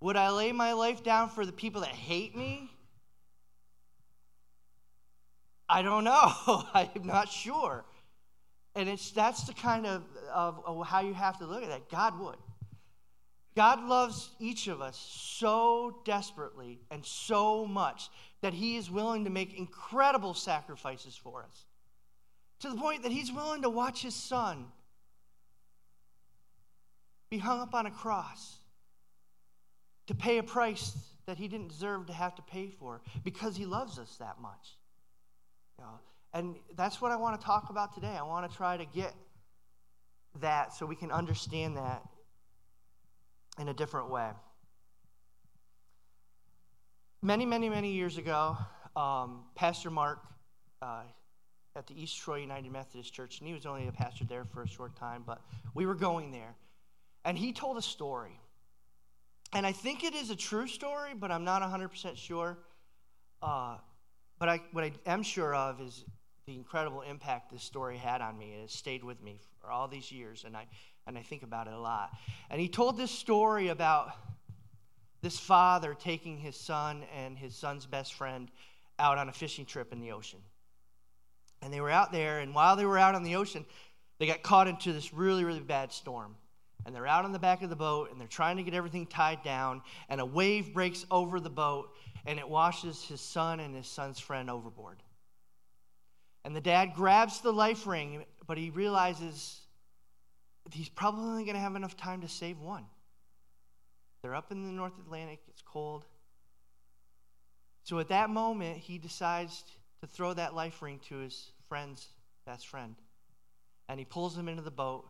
Would 0.00 0.16
I 0.16 0.30
lay 0.30 0.50
my 0.50 0.72
life 0.72 1.04
down 1.04 1.28
for 1.28 1.46
the 1.46 1.52
people 1.52 1.82
that 1.82 1.90
hate 1.90 2.36
me? 2.36 2.70
I 5.68 5.82
don't 5.82 6.04
know. 6.04 6.32
I'm 6.74 7.04
not 7.04 7.28
sure. 7.28 7.84
And 8.74 8.88
it's 8.88 9.12
that's 9.12 9.44
the 9.44 9.54
kind 9.54 9.86
of, 9.86 10.02
of, 10.34 10.60
of 10.66 10.86
how 10.86 11.00
you 11.00 11.14
have 11.14 11.38
to 11.38 11.46
look 11.46 11.62
at 11.62 11.68
that. 11.68 11.88
God 11.88 12.18
would. 12.18 12.36
God 13.56 13.82
loves 13.84 14.30
each 14.38 14.68
of 14.68 14.82
us 14.82 14.98
so 14.98 16.02
desperately 16.04 16.78
and 16.90 17.04
so 17.04 17.64
much 17.64 18.10
that 18.42 18.52
he 18.52 18.76
is 18.76 18.90
willing 18.90 19.24
to 19.24 19.30
make 19.30 19.58
incredible 19.58 20.34
sacrifices 20.34 21.16
for 21.16 21.42
us 21.42 21.64
to 22.60 22.68
the 22.68 22.76
point 22.76 23.02
that 23.02 23.12
he's 23.12 23.32
willing 23.32 23.62
to 23.62 23.70
watch 23.70 24.02
his 24.02 24.14
son 24.14 24.66
be 27.30 27.38
hung 27.38 27.60
up 27.60 27.74
on 27.74 27.86
a 27.86 27.90
cross 27.90 28.56
to 30.06 30.14
pay 30.14 30.38
a 30.38 30.42
price 30.42 30.96
that 31.26 31.38
he 31.38 31.48
didn't 31.48 31.68
deserve 31.68 32.06
to 32.06 32.12
have 32.12 32.34
to 32.34 32.42
pay 32.42 32.68
for 32.68 33.00
because 33.24 33.56
he 33.56 33.66
loves 33.66 33.98
us 33.98 34.16
that 34.20 34.40
much. 34.40 34.76
You 35.78 35.84
know, 35.84 35.98
and 36.32 36.56
that's 36.76 37.00
what 37.00 37.10
I 37.10 37.16
want 37.16 37.40
to 37.40 37.44
talk 37.44 37.70
about 37.70 37.94
today. 37.94 38.16
I 38.16 38.22
want 38.22 38.48
to 38.48 38.56
try 38.56 38.76
to 38.76 38.84
get 38.84 39.12
that 40.40 40.72
so 40.72 40.86
we 40.86 40.94
can 40.94 41.10
understand 41.10 41.76
that 41.76 42.02
in 43.58 43.68
a 43.68 43.74
different 43.74 44.10
way. 44.10 44.30
Many, 47.22 47.46
many, 47.46 47.68
many 47.68 47.92
years 47.92 48.18
ago, 48.18 48.56
um, 48.94 49.44
Pastor 49.54 49.90
Mark, 49.90 50.20
uh, 50.82 51.02
at 51.74 51.86
the 51.86 52.00
East 52.00 52.18
Troy 52.18 52.36
United 52.36 52.72
Methodist 52.72 53.12
Church, 53.12 53.38
and 53.38 53.46
he 53.46 53.54
was 53.54 53.66
only 53.66 53.86
a 53.86 53.92
pastor 53.92 54.24
there 54.24 54.44
for 54.44 54.62
a 54.62 54.68
short 54.68 54.96
time, 54.96 55.22
but 55.26 55.42
we 55.74 55.86
were 55.86 55.94
going 55.94 56.30
there. 56.30 56.54
And 57.24 57.36
he 57.36 57.52
told 57.52 57.76
a 57.76 57.82
story. 57.82 58.40
And 59.52 59.66
I 59.66 59.72
think 59.72 60.02
it 60.02 60.14
is 60.14 60.30
a 60.30 60.36
true 60.36 60.66
story, 60.66 61.12
but 61.14 61.30
I'm 61.30 61.44
not 61.44 61.62
100% 61.62 62.16
sure. 62.16 62.58
Uh, 63.42 63.76
but 64.38 64.48
I, 64.48 64.60
what 64.72 64.84
I 64.84 64.92
am 65.06 65.22
sure 65.22 65.54
of 65.54 65.80
is 65.80 66.04
the 66.46 66.54
incredible 66.54 67.02
impact 67.02 67.52
this 67.52 67.62
story 67.62 67.96
had 67.96 68.20
on 68.20 68.38
me. 68.38 68.54
It 68.54 68.62
has 68.62 68.72
stayed 68.72 69.04
with 69.04 69.22
me 69.22 69.40
for 69.60 69.70
all 69.70 69.88
these 69.88 70.10
years, 70.10 70.44
and 70.44 70.56
I, 70.56 70.66
and 71.06 71.16
I 71.16 71.22
think 71.22 71.42
about 71.42 71.66
it 71.66 71.72
a 71.72 71.78
lot. 71.78 72.10
And 72.50 72.60
he 72.60 72.68
told 72.68 72.96
this 72.96 73.10
story 73.10 73.68
about 73.68 74.10
this 75.22 75.38
father 75.38 75.94
taking 75.94 76.38
his 76.38 76.56
son 76.56 77.04
and 77.16 77.38
his 77.38 77.54
son's 77.54 77.86
best 77.86 78.14
friend 78.14 78.50
out 78.98 79.18
on 79.18 79.28
a 79.28 79.32
fishing 79.32 79.64
trip 79.64 79.92
in 79.92 80.00
the 80.00 80.12
ocean. 80.12 80.40
And 81.62 81.72
they 81.72 81.80
were 81.80 81.90
out 81.90 82.12
there, 82.12 82.40
and 82.40 82.54
while 82.54 82.76
they 82.76 82.84
were 82.84 82.98
out 82.98 83.14
on 83.14 83.22
the 83.22 83.36
ocean, 83.36 83.64
they 84.18 84.26
got 84.26 84.42
caught 84.42 84.68
into 84.68 84.92
this 84.92 85.12
really, 85.12 85.44
really 85.44 85.60
bad 85.60 85.92
storm. 85.92 86.36
And 86.84 86.94
they're 86.94 87.06
out 87.06 87.24
on 87.24 87.32
the 87.32 87.38
back 87.38 87.62
of 87.62 87.70
the 87.70 87.76
boat, 87.76 88.12
and 88.12 88.20
they're 88.20 88.28
trying 88.28 88.56
to 88.58 88.62
get 88.62 88.74
everything 88.74 89.06
tied 89.06 89.42
down, 89.42 89.82
and 90.08 90.20
a 90.20 90.26
wave 90.26 90.72
breaks 90.72 91.04
over 91.10 91.40
the 91.40 91.50
boat, 91.50 91.94
and 92.26 92.38
it 92.38 92.48
washes 92.48 93.04
his 93.04 93.20
son 93.20 93.60
and 93.60 93.74
his 93.74 93.86
son's 93.86 94.20
friend 94.20 94.48
overboard. 94.50 95.02
And 96.44 96.54
the 96.54 96.60
dad 96.60 96.94
grabs 96.94 97.40
the 97.40 97.52
life 97.52 97.86
ring, 97.86 98.24
but 98.46 98.56
he 98.58 98.70
realizes 98.70 99.60
he's 100.72 100.88
probably 100.88 101.24
only 101.24 101.44
going 101.44 101.54
to 101.54 101.60
have 101.60 101.76
enough 101.76 101.96
time 101.96 102.20
to 102.22 102.28
save 102.28 102.60
one. 102.60 102.84
They're 104.22 104.34
up 104.34 104.50
in 104.50 104.64
the 104.64 104.72
North 104.72 104.98
Atlantic, 104.98 105.40
it's 105.48 105.62
cold. 105.62 106.04
So 107.84 107.98
at 108.00 108.08
that 108.08 108.30
moment, 108.30 108.78
he 108.78 108.98
decides 108.98 109.64
to 110.00 110.06
throw 110.06 110.34
that 110.34 110.54
life 110.54 110.82
ring 110.82 111.00
to 111.08 111.18
his 111.18 111.52
friend's 111.68 112.08
best 112.44 112.66
friend. 112.66 112.96
And 113.88 114.00
he 114.00 114.04
pulls 114.04 114.36
him 114.36 114.48
into 114.48 114.62
the 114.62 114.70
boat. 114.70 115.08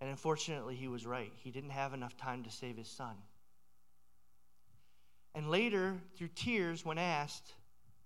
And 0.00 0.10
unfortunately, 0.10 0.76
he 0.76 0.88
was 0.88 1.06
right. 1.06 1.32
He 1.36 1.50
didn't 1.50 1.70
have 1.70 1.94
enough 1.94 2.16
time 2.16 2.44
to 2.44 2.50
save 2.50 2.76
his 2.76 2.88
son. 2.88 3.14
And 5.34 5.50
later, 5.50 5.96
through 6.16 6.28
tears, 6.34 6.84
when 6.84 6.98
asked, 6.98 7.54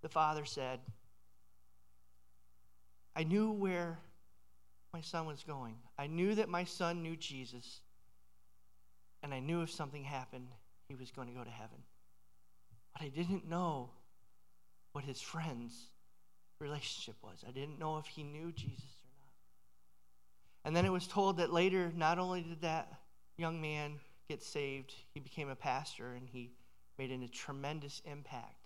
the 0.00 0.08
father 0.08 0.44
said, 0.44 0.80
I 3.14 3.24
knew 3.24 3.50
where 3.50 3.98
my 4.92 5.00
son 5.00 5.26
was 5.26 5.42
going. 5.42 5.76
I 5.98 6.06
knew 6.06 6.34
that 6.34 6.48
my 6.48 6.64
son 6.64 7.02
knew 7.02 7.16
Jesus. 7.16 7.80
And 9.22 9.32
I 9.32 9.38
knew 9.38 9.62
if 9.62 9.70
something 9.70 10.04
happened, 10.04 10.48
he 10.88 10.94
was 10.94 11.10
going 11.10 11.28
to 11.28 11.34
go 11.34 11.44
to 11.44 11.50
heaven. 11.50 11.78
But 12.92 13.02
I 13.02 13.08
didn't 13.08 13.48
know 13.48 13.90
what 14.92 15.04
his 15.04 15.20
friend's 15.20 15.74
relationship 16.58 17.16
was. 17.22 17.44
I 17.46 17.50
didn't 17.50 17.78
know 17.78 17.98
if 17.98 18.06
he 18.06 18.22
knew 18.22 18.52
Jesus 18.52 19.02
or 19.04 19.10
not. 19.16 19.32
And 20.64 20.76
then 20.76 20.84
it 20.84 20.92
was 20.92 21.06
told 21.06 21.38
that 21.38 21.52
later, 21.52 21.92
not 21.96 22.18
only 22.18 22.42
did 22.42 22.60
that 22.62 22.92
young 23.38 23.60
man 23.60 23.92
get 24.28 24.42
saved, 24.42 24.94
he 25.14 25.20
became 25.20 25.48
a 25.48 25.56
pastor 25.56 26.12
and 26.12 26.28
he 26.28 26.50
made 26.98 27.10
a 27.10 27.28
tremendous 27.28 28.02
impact 28.04 28.56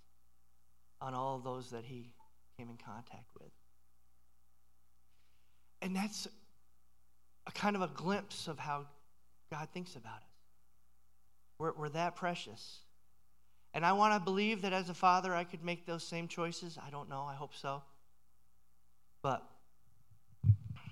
on 1.01 1.15
all 1.15 1.39
those 1.39 1.71
that 1.71 1.85
he 1.85 2.13
came 2.59 2.69
in 2.69 2.77
contact 2.77 3.31
with. 3.39 3.53
And 5.87 5.95
that's 5.95 6.27
a 7.47 7.53
kind 7.53 7.77
of 7.77 7.83
a 7.83 7.87
glimpse 7.87 8.49
of 8.49 8.59
how 8.59 8.87
God 9.53 9.69
thinks 9.73 9.95
about 9.95 10.17
us. 10.17 10.23
We're, 11.61 11.75
we're 11.75 11.89
that 11.91 12.17
precious. 12.17 12.79
And 13.73 13.87
I 13.87 13.93
want 13.93 14.13
to 14.13 14.19
believe 14.19 14.63
that 14.63 14.73
as 14.73 14.89
a 14.89 14.95
father, 14.95 15.33
I 15.33 15.45
could 15.45 15.63
make 15.63 15.87
those 15.87 16.03
same 16.03 16.27
choices. 16.27 16.77
I 16.85 16.91
don't 16.91 17.09
know. 17.09 17.23
I 17.23 17.37
hope 17.37 17.55
so. 17.55 17.85
But, 19.23 19.45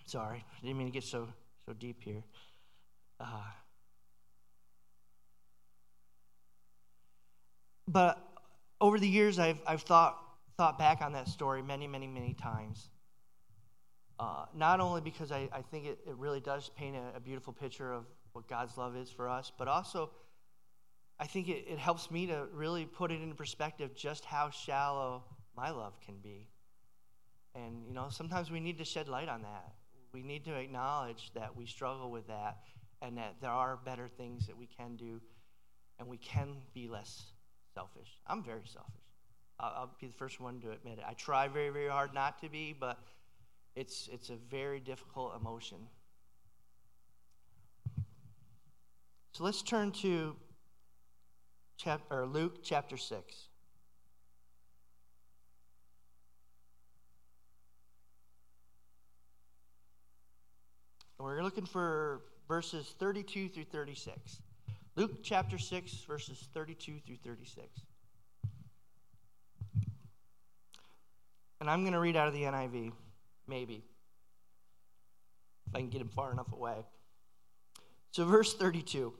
sorry, 0.06 0.44
I 0.56 0.60
didn't 0.64 0.78
mean 0.78 0.86
to 0.86 0.92
get 0.92 1.02
so, 1.02 1.26
so 1.66 1.72
deep 1.72 2.00
here. 2.00 2.22
Uh, 3.18 3.26
but 7.88 8.24
over 8.80 9.00
the 9.00 9.08
years, 9.08 9.40
I've, 9.40 9.58
I've 9.66 9.82
thought, 9.82 10.22
thought 10.56 10.78
back 10.78 11.02
on 11.02 11.14
that 11.14 11.26
story 11.26 11.62
many, 11.62 11.88
many, 11.88 12.06
many 12.06 12.34
times. 12.34 12.90
Uh, 14.18 14.44
not 14.54 14.80
only 14.80 15.00
because 15.00 15.32
I, 15.32 15.48
I 15.52 15.62
think 15.62 15.86
it, 15.86 15.98
it 16.06 16.14
really 16.16 16.40
does 16.40 16.70
paint 16.76 16.96
a, 16.96 17.16
a, 17.16 17.20
beautiful 17.20 17.52
picture 17.52 17.92
of 17.92 18.04
what 18.32 18.46
God's 18.46 18.78
love 18.78 18.96
is 18.96 19.10
for 19.10 19.28
us, 19.28 19.50
but 19.58 19.66
also 19.66 20.10
I 21.18 21.26
think 21.26 21.48
it, 21.48 21.64
it 21.68 21.78
helps 21.78 22.12
me 22.12 22.26
to 22.26 22.46
really 22.52 22.84
put 22.84 23.10
it 23.10 23.20
into 23.20 23.34
perspective 23.34 23.94
just 23.96 24.24
how 24.24 24.50
shallow 24.50 25.24
my 25.56 25.70
love 25.70 25.98
can 26.00 26.14
be. 26.22 26.48
And, 27.56 27.86
you 27.86 27.94
know, 27.94 28.06
sometimes 28.08 28.50
we 28.50 28.60
need 28.60 28.78
to 28.78 28.84
shed 28.84 29.08
light 29.08 29.28
on 29.28 29.42
that. 29.42 29.72
We 30.12 30.22
need 30.22 30.44
to 30.44 30.54
acknowledge 30.54 31.32
that 31.34 31.56
we 31.56 31.66
struggle 31.66 32.10
with 32.10 32.28
that 32.28 32.58
and 33.02 33.18
that 33.18 33.34
there 33.40 33.50
are 33.50 33.78
better 33.84 34.08
things 34.08 34.46
that 34.46 34.56
we 34.56 34.66
can 34.66 34.96
do 34.96 35.20
and 35.98 36.08
we 36.08 36.18
can 36.18 36.56
be 36.72 36.88
less 36.88 37.32
selfish. 37.74 38.18
I'm 38.26 38.42
very 38.42 38.62
selfish. 38.64 38.94
I'll, 39.60 39.72
I'll 39.76 39.90
be 40.00 40.06
the 40.06 40.14
first 40.14 40.40
one 40.40 40.60
to 40.60 40.70
admit 40.70 40.98
it. 40.98 41.04
I 41.06 41.14
try 41.14 41.48
very, 41.48 41.70
very 41.70 41.88
hard 41.88 42.14
not 42.14 42.40
to 42.42 42.48
be, 42.48 42.74
but 42.78 42.98
it's, 43.76 44.08
it's 44.12 44.30
a 44.30 44.36
very 44.50 44.80
difficult 44.80 45.34
emotion. 45.40 45.78
So 49.32 49.42
let's 49.42 49.62
turn 49.62 49.90
to 49.92 50.36
chapter, 51.76 52.20
or 52.20 52.26
Luke 52.26 52.62
chapter 52.62 52.96
6. 52.96 53.48
We're 61.18 61.42
looking 61.42 61.66
for 61.66 62.20
verses 62.46 62.94
32 62.98 63.48
through 63.48 63.64
36. 63.64 64.40
Luke 64.94 65.24
chapter 65.24 65.58
6, 65.58 65.92
verses 66.06 66.48
32 66.52 67.00
through 67.04 67.16
36. 67.24 67.66
And 71.60 71.70
I'm 71.70 71.80
going 71.80 71.94
to 71.94 71.98
read 71.98 72.14
out 72.14 72.28
of 72.28 72.34
the 72.34 72.42
NIV. 72.42 72.92
Maybe. 73.46 73.84
If 75.66 75.74
I 75.74 75.78
can 75.78 75.90
get 75.90 76.00
him 76.00 76.08
far 76.08 76.32
enough 76.32 76.52
away. 76.52 76.84
So, 78.10 78.24
verse 78.24 78.54
32 78.54 79.12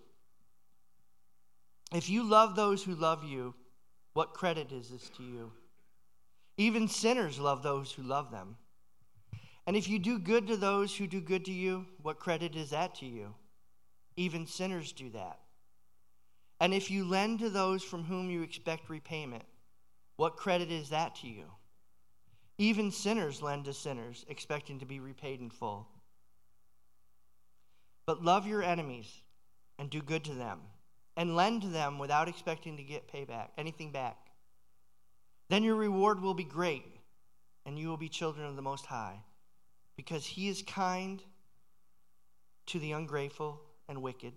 If 1.93 2.09
you 2.09 2.23
love 2.23 2.55
those 2.55 2.85
who 2.85 2.95
love 2.95 3.25
you, 3.25 3.55
what 4.13 4.35
credit 4.35 4.73
is 4.73 4.91
this 4.91 5.11
to 5.17 5.23
you? 5.23 5.53
Even 6.57 6.87
sinners 6.87 7.39
love 7.39 7.63
those 7.63 7.93
who 7.93 8.03
love 8.03 8.31
them. 8.31 8.57
And 9.67 9.77
if 9.77 9.89
you 9.89 9.99
do 9.99 10.19
good 10.19 10.47
to 10.49 10.57
those 10.57 10.95
who 10.95 11.07
do 11.07 11.21
good 11.21 11.45
to 11.47 11.53
you, 11.53 11.87
what 12.03 12.21
credit 12.21 12.55
is 12.55 12.71
that 12.71 12.95
to 12.97 13.07
you? 13.07 13.35
Even 14.17 14.47
sinners 14.47 14.93
do 14.93 15.11
that. 15.11 15.41
And 16.61 16.73
if 16.73 16.91
you 16.91 17.05
lend 17.05 17.41
to 17.41 17.51
those 17.51 17.83
from 17.83 18.05
whom 18.05 18.31
you 18.31 18.43
expect 18.43 18.89
repayment, 18.89 19.45
what 20.17 20.37
credit 20.37 20.71
is 20.71 20.91
that 20.91 21.17
to 21.17 21.27
you? 21.27 21.47
Even 22.59 22.91
sinners 22.91 23.43
lend 23.43 23.65
to 23.65 23.73
sinners, 23.73 24.25
expecting 24.29 24.79
to 24.79 24.87
be 24.87 25.01
repaid 25.01 25.41
in 25.41 25.51
full. 25.51 25.89
But 28.07 28.23
love 28.23 28.47
your 28.47 28.63
enemies 28.63 29.11
and 29.79 29.91
do 29.91 30.01
good 30.01 30.25
to 30.25 30.35
them, 30.35 30.61
and 31.17 31.35
lend 31.35 31.63
to 31.63 31.69
them 31.69 31.99
without 31.99 32.29
expecting 32.29 32.77
to 32.77 32.83
get 32.83 33.13
payback, 33.13 33.49
anything 33.59 33.91
back. 33.91 34.17
Then 35.49 35.65
your 35.65 35.75
reward 35.75 36.21
will 36.21 36.35
be 36.35 36.45
great, 36.45 36.85
and 37.67 37.79
you 37.79 37.89
will 37.89 37.97
be 37.97 38.09
children 38.09 38.47
of 38.47 38.57
the 38.57 38.63
Most 38.63 38.87
High, 38.87 39.19
because 39.97 40.25
He 40.25 40.49
is 40.49 40.63
kind 40.63 41.23
to 42.67 42.79
the 42.79 42.93
ungrateful 42.93 43.61
and 43.89 44.01
wicked. 44.01 44.33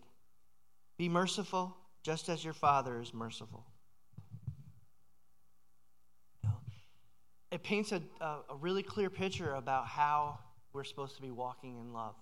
Be 0.98 1.08
merciful, 1.08 1.78
just 2.04 2.30
as 2.30 2.44
your 2.44 2.54
Father 2.54 3.00
is 3.00 3.14
merciful. 3.14 3.66
It 7.52 7.64
paints 7.64 7.92
a, 7.92 8.02
a, 8.20 8.56
really 8.60 8.84
clear 8.84 9.10
picture 9.10 9.54
about 9.54 9.88
how 9.88 10.40
we're 10.74 10.84
supposed 10.84 11.16
to 11.16 11.22
be 11.22 11.32
walking 11.32 11.78
in 11.78 11.94
love. 11.94 12.16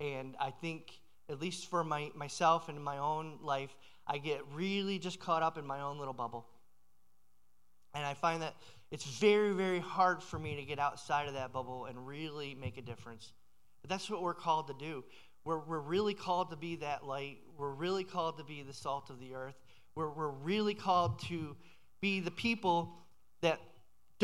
And 0.00 0.34
I 0.40 0.50
think, 0.50 0.98
at 1.28 1.40
least 1.40 1.68
for 1.68 1.84
my, 1.84 2.10
myself 2.14 2.68
and 2.68 2.82
my 2.82 2.98
own 2.98 3.38
life, 3.42 3.74
I 4.06 4.18
get 4.18 4.40
really 4.52 4.98
just 4.98 5.20
caught 5.20 5.42
up 5.42 5.58
in 5.58 5.66
my 5.66 5.80
own 5.80 5.98
little 5.98 6.14
bubble. 6.14 6.46
And 7.94 8.04
I 8.04 8.14
find 8.14 8.42
that 8.42 8.54
it's 8.90 9.04
very, 9.04 9.52
very 9.52 9.78
hard 9.78 10.22
for 10.22 10.38
me 10.38 10.56
to 10.56 10.64
get 10.64 10.78
outside 10.78 11.28
of 11.28 11.34
that 11.34 11.52
bubble 11.52 11.86
and 11.86 12.06
really 12.06 12.54
make 12.54 12.76
a 12.76 12.82
difference. 12.82 13.32
But 13.82 13.90
that's 13.90 14.10
what 14.10 14.22
we're 14.22 14.34
called 14.34 14.68
to 14.68 14.74
do. 14.74 15.04
We're, 15.44 15.58
we're 15.58 15.80
really 15.80 16.14
called 16.14 16.50
to 16.50 16.56
be 16.56 16.76
that 16.76 17.06
light. 17.06 17.38
We're 17.58 17.74
really 17.74 18.04
called 18.04 18.38
to 18.38 18.44
be 18.44 18.62
the 18.62 18.72
salt 18.72 19.10
of 19.10 19.20
the 19.20 19.34
earth. 19.34 19.56
We're, 19.94 20.10
we're 20.10 20.30
really 20.30 20.74
called 20.74 21.20
to 21.28 21.54
be 22.00 22.20
the 22.20 22.30
people 22.30 22.96
that 23.42 23.60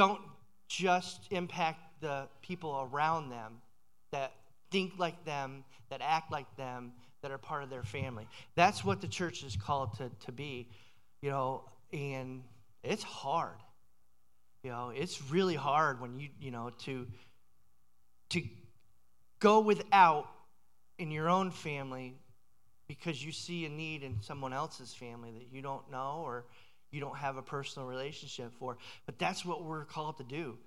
don't 0.01 0.23
just 0.67 1.27
impact 1.31 2.01
the 2.01 2.27
people 2.41 2.89
around 2.91 3.29
them 3.29 3.61
that 4.13 4.33
think 4.71 4.95
like 4.97 5.27
them, 5.27 5.63
that 5.91 6.01
act 6.03 6.33
like 6.33 6.47
them, 6.57 6.93
that 7.21 7.31
are 7.31 7.37
part 7.37 7.63
of 7.63 7.69
their 7.69 7.83
family. 7.83 8.27
That's 8.55 8.83
what 8.83 9.03
the 9.03 9.07
church 9.07 9.45
is 9.45 9.57
called 9.57 9.99
to, 9.99 10.11
to 10.25 10.33
be, 10.33 10.71
you 11.21 11.29
know, 11.29 11.65
and 11.93 12.43
it's 12.83 13.03
hard. 13.03 13.59
You 14.63 14.71
know, 14.71 14.91
it's 14.97 15.23
really 15.31 15.55
hard 15.55 16.01
when 16.01 16.19
you, 16.19 16.31
you 16.41 16.51
know, 16.51 16.71
to 16.85 17.07
to 18.31 18.43
go 19.39 19.61
without 19.61 20.31
in 20.99 21.11
your 21.11 21.29
own 21.29 21.51
family 21.51 22.15
because 22.89 23.23
you 23.23 23.33
see 23.33 23.67
a 23.67 23.69
need 23.69 24.03
in 24.03 24.23
someone 24.23 24.55
else's 24.55 24.95
family 24.95 25.31
that 25.33 25.55
you 25.55 25.61
don't 25.61 25.91
know 25.91 26.23
or 26.25 26.47
you 26.91 27.01
don't 27.01 27.17
have 27.17 27.37
a 27.37 27.43
personal 27.43 27.89
relationship 27.89 28.53
for. 28.59 28.77
But 29.07 29.19
that's 29.19 29.45
what 29.45 29.65
we're 29.65 29.85
called 29.85 30.19
to 30.19 30.25
do. 30.25 30.59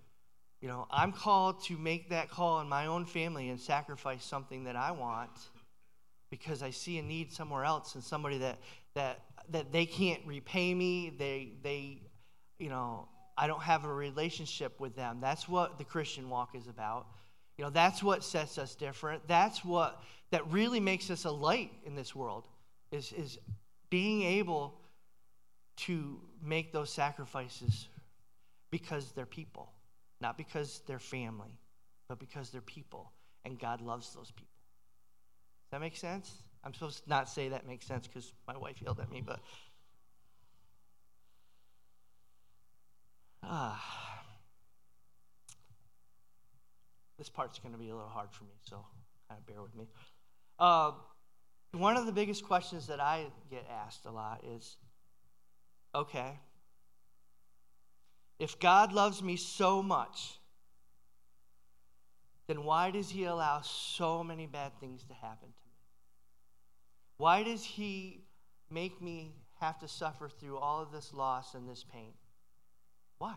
You 0.62 0.70
know, 0.70 0.88
I'm 0.90 1.12
called 1.12 1.64
to 1.66 1.78
make 1.78 2.10
that 2.12 2.30
call 2.30 2.62
in 2.62 2.70
my 2.70 2.86
own 2.86 3.06
family 3.06 3.50
and 3.50 3.60
sacrifice 3.60 4.24
something 4.24 4.64
that 4.64 4.78
I 4.78 4.92
want 4.92 5.32
because 6.30 6.64
I 6.64 6.70
see 6.70 6.98
a 7.00 7.04
need 7.04 7.34
somewhere 7.34 7.66
else 7.66 7.96
and 7.96 8.04
somebody 8.04 8.38
that 8.40 8.60
that 8.96 9.20
that 9.50 9.74
they 9.74 9.86
can't 9.86 10.22
repay 10.26 10.74
me. 10.74 11.14
They 11.18 11.52
they 11.62 12.02
you 12.60 12.70
know, 12.70 13.10
I 13.38 13.48
don't 13.48 13.62
have 13.62 13.84
a 13.84 13.94
relationship 13.94 14.80
with 14.80 14.96
them. 14.96 15.18
That's 15.20 15.50
what 15.50 15.78
the 15.78 15.84
Christian 15.84 16.30
walk 16.30 16.56
is 16.56 16.68
about. 16.68 17.08
You 17.58 17.66
know, 17.66 17.70
that's 17.70 18.02
what 18.02 18.24
sets 18.24 18.58
us 18.58 18.74
different. 18.74 19.28
That's 19.28 19.66
what 19.66 20.02
that 20.32 20.50
really 20.50 20.80
makes 20.80 21.10
us 21.10 21.26
a 21.26 21.32
light 21.32 21.72
in 21.86 21.96
this 21.96 22.16
world 22.16 22.48
is 22.92 23.12
is 23.12 23.38
being 23.90 24.24
able 24.24 24.80
to 25.76 26.20
make 26.42 26.72
those 26.72 26.90
sacrifices 26.92 27.88
because 28.72 29.12
they're 29.12 29.26
people, 29.26 29.72
not 30.22 30.38
because 30.38 30.82
they're 30.88 31.00
family, 31.00 31.60
but 32.08 32.20
because 32.20 32.50
they're 32.50 32.62
people, 32.62 33.12
and 33.46 33.60
God 33.60 33.82
loves 33.82 34.14
those 34.14 34.32
people. 34.32 34.54
Does 35.66 35.72
that 35.72 35.82
make 35.82 35.96
sense? 35.96 36.32
I'm 36.64 36.74
supposed 36.74 37.04
to 37.04 37.10
not 37.10 37.30
say 37.30 37.50
that 37.50 37.68
makes 37.68 37.86
sense 37.86 38.08
because 38.08 38.34
my 38.48 38.58
wife 38.58 38.82
yelled 38.82 39.00
at 39.00 39.12
me, 39.12 39.22
but. 39.26 39.40
Ah. 43.44 44.24
This 47.18 47.30
part's 47.30 47.60
going 47.60 47.74
to 47.74 47.80
be 47.80 47.90
a 47.90 47.96
little 47.96 48.10
hard 48.10 48.32
for 48.32 48.44
me, 48.46 48.54
so 48.62 48.86
kind 49.30 49.40
of 49.40 49.46
bear 49.46 49.62
with 49.62 49.76
me. 49.76 49.88
Uh, 50.58 50.92
one 51.74 51.98
of 51.98 52.06
the 52.06 52.12
biggest 52.12 52.44
questions 52.44 52.88
that 52.88 53.00
I 53.00 53.26
get 53.50 53.66
asked 53.70 54.06
a 54.06 54.12
lot 54.12 54.44
is 54.46 54.78
okay, 55.94 56.40
if 58.40 58.60
God 58.60 58.94
loves 58.94 59.22
me 59.22 59.36
so 59.36 59.82
much, 59.82 60.40
then 62.48 62.64
why 62.64 62.92
does 62.92 63.10
He 63.10 63.26
allow 63.26 63.62
so 63.62 64.24
many 64.24 64.46
bad 64.46 64.72
things 64.80 65.04
to 65.06 65.14
happen 65.14 65.48
to 65.48 65.66
me? 65.68 65.78
Why 67.18 67.44
does 67.44 67.64
He 67.64 68.26
make 68.70 69.02
me 69.02 69.34
have 69.60 69.80
to 69.80 69.88
suffer 69.88 70.28
through 70.28 70.58
all 70.58 70.82
of 70.82 70.92
this 70.92 71.14
loss 71.14 71.54
and 71.54 71.70
this 71.70 71.84
pain? 71.84 72.14
Why? 73.18 73.36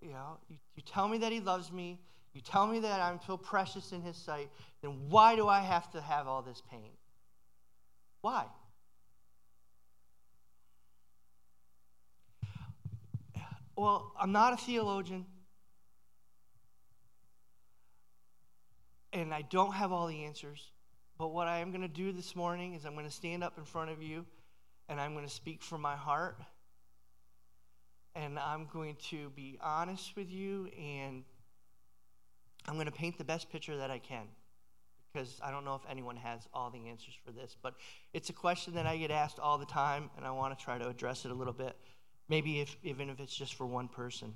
you 0.00 0.10
know, 0.10 0.38
you, 0.48 0.56
you 0.76 0.82
tell 0.82 1.08
me 1.08 1.18
that 1.18 1.32
He 1.32 1.40
loves 1.40 1.70
me, 1.70 1.98
you 2.32 2.40
tell 2.40 2.66
me 2.66 2.80
that 2.80 3.00
I'm 3.00 3.20
so 3.26 3.36
precious 3.36 3.92
in 3.92 4.02
His 4.02 4.16
sight, 4.16 4.50
then 4.82 5.08
why 5.08 5.36
do 5.36 5.48
I 5.48 5.60
have 5.60 5.90
to 5.92 6.00
have 6.00 6.26
all 6.26 6.42
this 6.42 6.62
pain? 6.70 6.90
Why? 8.22 8.44
Well, 13.80 14.12
I'm 14.20 14.30
not 14.30 14.52
a 14.52 14.58
theologian. 14.58 15.24
And 19.14 19.32
I 19.32 19.40
don't 19.40 19.72
have 19.72 19.90
all 19.90 20.06
the 20.06 20.24
answers. 20.24 20.70
But 21.16 21.28
what 21.28 21.48
I 21.48 21.60
am 21.60 21.70
going 21.70 21.80
to 21.80 21.88
do 21.88 22.12
this 22.12 22.36
morning 22.36 22.74
is 22.74 22.84
I'm 22.84 22.92
going 22.92 23.06
to 23.06 23.10
stand 23.10 23.42
up 23.42 23.56
in 23.56 23.64
front 23.64 23.90
of 23.90 24.02
you 24.02 24.26
and 24.90 25.00
I'm 25.00 25.14
going 25.14 25.24
to 25.24 25.32
speak 25.32 25.62
from 25.62 25.80
my 25.80 25.96
heart. 25.96 26.42
And 28.14 28.38
I'm 28.38 28.68
going 28.70 28.98
to 29.08 29.30
be 29.30 29.58
honest 29.62 30.14
with 30.14 30.30
you 30.30 30.68
and 30.78 31.24
I'm 32.68 32.74
going 32.74 32.84
to 32.84 32.92
paint 32.92 33.16
the 33.16 33.24
best 33.24 33.50
picture 33.50 33.78
that 33.78 33.90
I 33.90 33.98
can 33.98 34.26
because 35.10 35.40
I 35.42 35.50
don't 35.50 35.64
know 35.64 35.74
if 35.74 35.90
anyone 35.90 36.16
has 36.16 36.46
all 36.52 36.68
the 36.68 36.86
answers 36.86 37.14
for 37.24 37.32
this. 37.32 37.56
But 37.62 37.76
it's 38.12 38.28
a 38.28 38.34
question 38.34 38.74
that 38.74 38.84
I 38.84 38.98
get 38.98 39.10
asked 39.10 39.38
all 39.38 39.56
the 39.56 39.64
time 39.64 40.10
and 40.18 40.26
I 40.26 40.32
want 40.32 40.58
to 40.58 40.62
try 40.62 40.76
to 40.76 40.86
address 40.86 41.24
it 41.24 41.30
a 41.30 41.34
little 41.34 41.54
bit. 41.54 41.78
Maybe 42.30 42.60
if, 42.60 42.76
even 42.84 43.10
if 43.10 43.18
it's 43.18 43.34
just 43.34 43.54
for 43.54 43.66
one 43.66 43.88
person. 43.88 44.32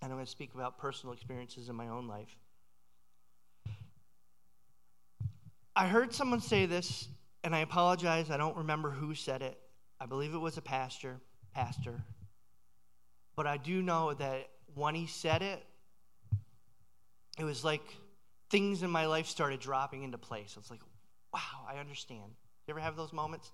And 0.00 0.12
I'm 0.12 0.16
going 0.16 0.24
to 0.24 0.30
speak 0.30 0.54
about 0.54 0.78
personal 0.78 1.12
experiences 1.12 1.68
in 1.68 1.74
my 1.74 1.88
own 1.88 2.06
life. 2.06 2.38
I 5.74 5.88
heard 5.88 6.14
someone 6.14 6.40
say 6.40 6.66
this, 6.66 7.08
and 7.42 7.52
I 7.52 7.58
apologize, 7.58 8.30
I 8.30 8.36
don't 8.36 8.56
remember 8.56 8.90
who 8.90 9.16
said 9.16 9.42
it. 9.42 9.58
I 10.00 10.06
believe 10.06 10.34
it 10.34 10.38
was 10.38 10.56
a 10.56 10.62
pastor, 10.62 11.16
pastor. 11.52 12.04
But 13.34 13.48
I 13.48 13.56
do 13.56 13.82
know 13.82 14.14
that 14.14 14.48
when 14.76 14.94
he 14.94 15.08
said 15.08 15.42
it, 15.42 15.64
it 17.40 17.44
was 17.44 17.64
like 17.64 17.82
things 18.50 18.84
in 18.84 18.90
my 18.90 19.06
life 19.06 19.26
started 19.26 19.58
dropping 19.58 20.04
into 20.04 20.16
place. 20.16 20.54
It's 20.56 20.70
like, 20.70 20.82
wow, 21.32 21.66
I 21.68 21.78
understand. 21.78 22.30
You 22.68 22.72
ever 22.72 22.78
have 22.78 22.94
those 22.94 23.12
moments? 23.12 23.50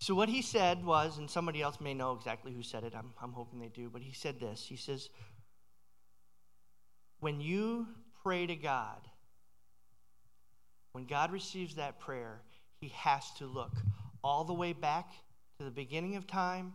So, 0.00 0.14
what 0.14 0.30
he 0.30 0.40
said 0.40 0.84
was, 0.84 1.18
and 1.18 1.30
somebody 1.30 1.60
else 1.60 1.78
may 1.78 1.92
know 1.92 2.12
exactly 2.12 2.54
who 2.54 2.62
said 2.62 2.84
it, 2.84 2.94
I'm, 2.96 3.12
I'm 3.22 3.32
hoping 3.32 3.60
they 3.60 3.68
do, 3.68 3.90
but 3.90 4.00
he 4.00 4.12
said 4.12 4.40
this. 4.40 4.64
He 4.66 4.76
says, 4.76 5.10
When 7.20 7.40
you 7.40 7.86
pray 8.22 8.46
to 8.46 8.56
God, 8.56 9.06
when 10.92 11.04
God 11.04 11.32
receives 11.32 11.74
that 11.74 12.00
prayer, 12.00 12.40
he 12.80 12.88
has 12.88 13.30
to 13.32 13.46
look 13.46 13.72
all 14.24 14.44
the 14.44 14.54
way 14.54 14.72
back 14.72 15.12
to 15.58 15.64
the 15.64 15.70
beginning 15.70 16.16
of 16.16 16.26
time, 16.26 16.72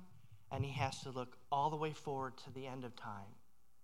and 0.51 0.63
he 0.63 0.71
has 0.73 1.01
to 1.01 1.09
look 1.09 1.35
all 1.51 1.71
the 1.71 1.75
way 1.75 1.93
forward 1.93 2.37
to 2.45 2.53
the 2.53 2.67
end 2.67 2.85
of 2.85 2.95
time 2.95 3.33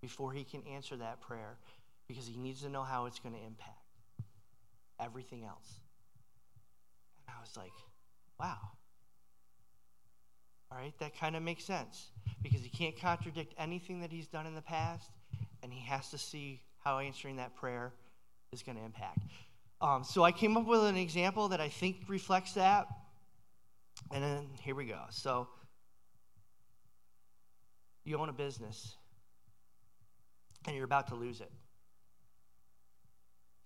before 0.00 0.32
he 0.32 0.44
can 0.44 0.62
answer 0.72 0.96
that 0.96 1.20
prayer 1.20 1.58
because 2.06 2.28
he 2.28 2.36
needs 2.36 2.62
to 2.62 2.68
know 2.68 2.84
how 2.84 3.06
it's 3.06 3.18
going 3.18 3.34
to 3.34 3.44
impact 3.44 3.76
everything 5.00 5.44
else. 5.44 5.80
And 7.26 7.34
I 7.36 7.40
was 7.40 7.56
like, 7.56 7.72
wow. 8.38 8.58
All 10.72 10.78
right, 10.78 10.94
that 11.00 11.18
kind 11.18 11.36
of 11.36 11.42
makes 11.42 11.64
sense 11.64 12.12
because 12.42 12.62
he 12.62 12.70
can't 12.70 12.98
contradict 12.98 13.54
anything 13.58 14.00
that 14.00 14.10
he's 14.10 14.26
done 14.26 14.46
in 14.46 14.54
the 14.54 14.62
past, 14.62 15.10
and 15.62 15.70
he 15.70 15.80
has 15.84 16.10
to 16.10 16.18
see 16.18 16.62
how 16.78 16.98
answering 16.98 17.36
that 17.36 17.54
prayer 17.54 17.92
is 18.52 18.62
going 18.62 18.78
to 18.78 18.84
impact. 18.84 19.18
Um, 19.82 20.02
so 20.02 20.24
I 20.24 20.32
came 20.32 20.56
up 20.56 20.66
with 20.66 20.82
an 20.84 20.96
example 20.96 21.48
that 21.48 21.60
I 21.60 21.68
think 21.68 21.96
reflects 22.08 22.54
that, 22.54 22.86
and 24.12 24.24
then 24.24 24.48
here 24.62 24.74
we 24.74 24.86
go. 24.86 25.00
So 25.10 25.46
you 28.04 28.16
own 28.16 28.30
a 28.30 28.32
business, 28.32 28.94
and 30.66 30.74
you're 30.74 30.86
about 30.86 31.08
to 31.08 31.16
lose 31.16 31.42
it. 31.42 31.50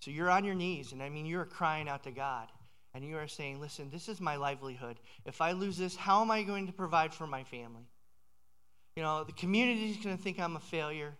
So 0.00 0.10
you're 0.10 0.30
on 0.30 0.44
your 0.44 0.56
knees, 0.56 0.90
and 0.90 1.00
I 1.00 1.08
mean, 1.08 1.24
you're 1.24 1.44
crying 1.44 1.88
out 1.88 2.02
to 2.02 2.10
God 2.10 2.48
and 2.96 3.04
you 3.04 3.18
are 3.18 3.28
saying, 3.28 3.60
listen, 3.60 3.90
this 3.90 4.08
is 4.08 4.22
my 4.22 4.36
livelihood. 4.36 4.98
If 5.26 5.42
I 5.42 5.52
lose 5.52 5.76
this, 5.76 5.94
how 5.94 6.22
am 6.22 6.30
I 6.30 6.42
going 6.42 6.66
to 6.66 6.72
provide 6.72 7.12
for 7.12 7.26
my 7.26 7.44
family? 7.44 7.86
You 8.96 9.02
know, 9.02 9.22
the 9.22 9.32
community 9.32 9.90
is 9.90 9.98
going 9.98 10.16
to 10.16 10.22
think 10.22 10.40
I'm 10.40 10.56
a 10.56 10.60
failure. 10.60 11.12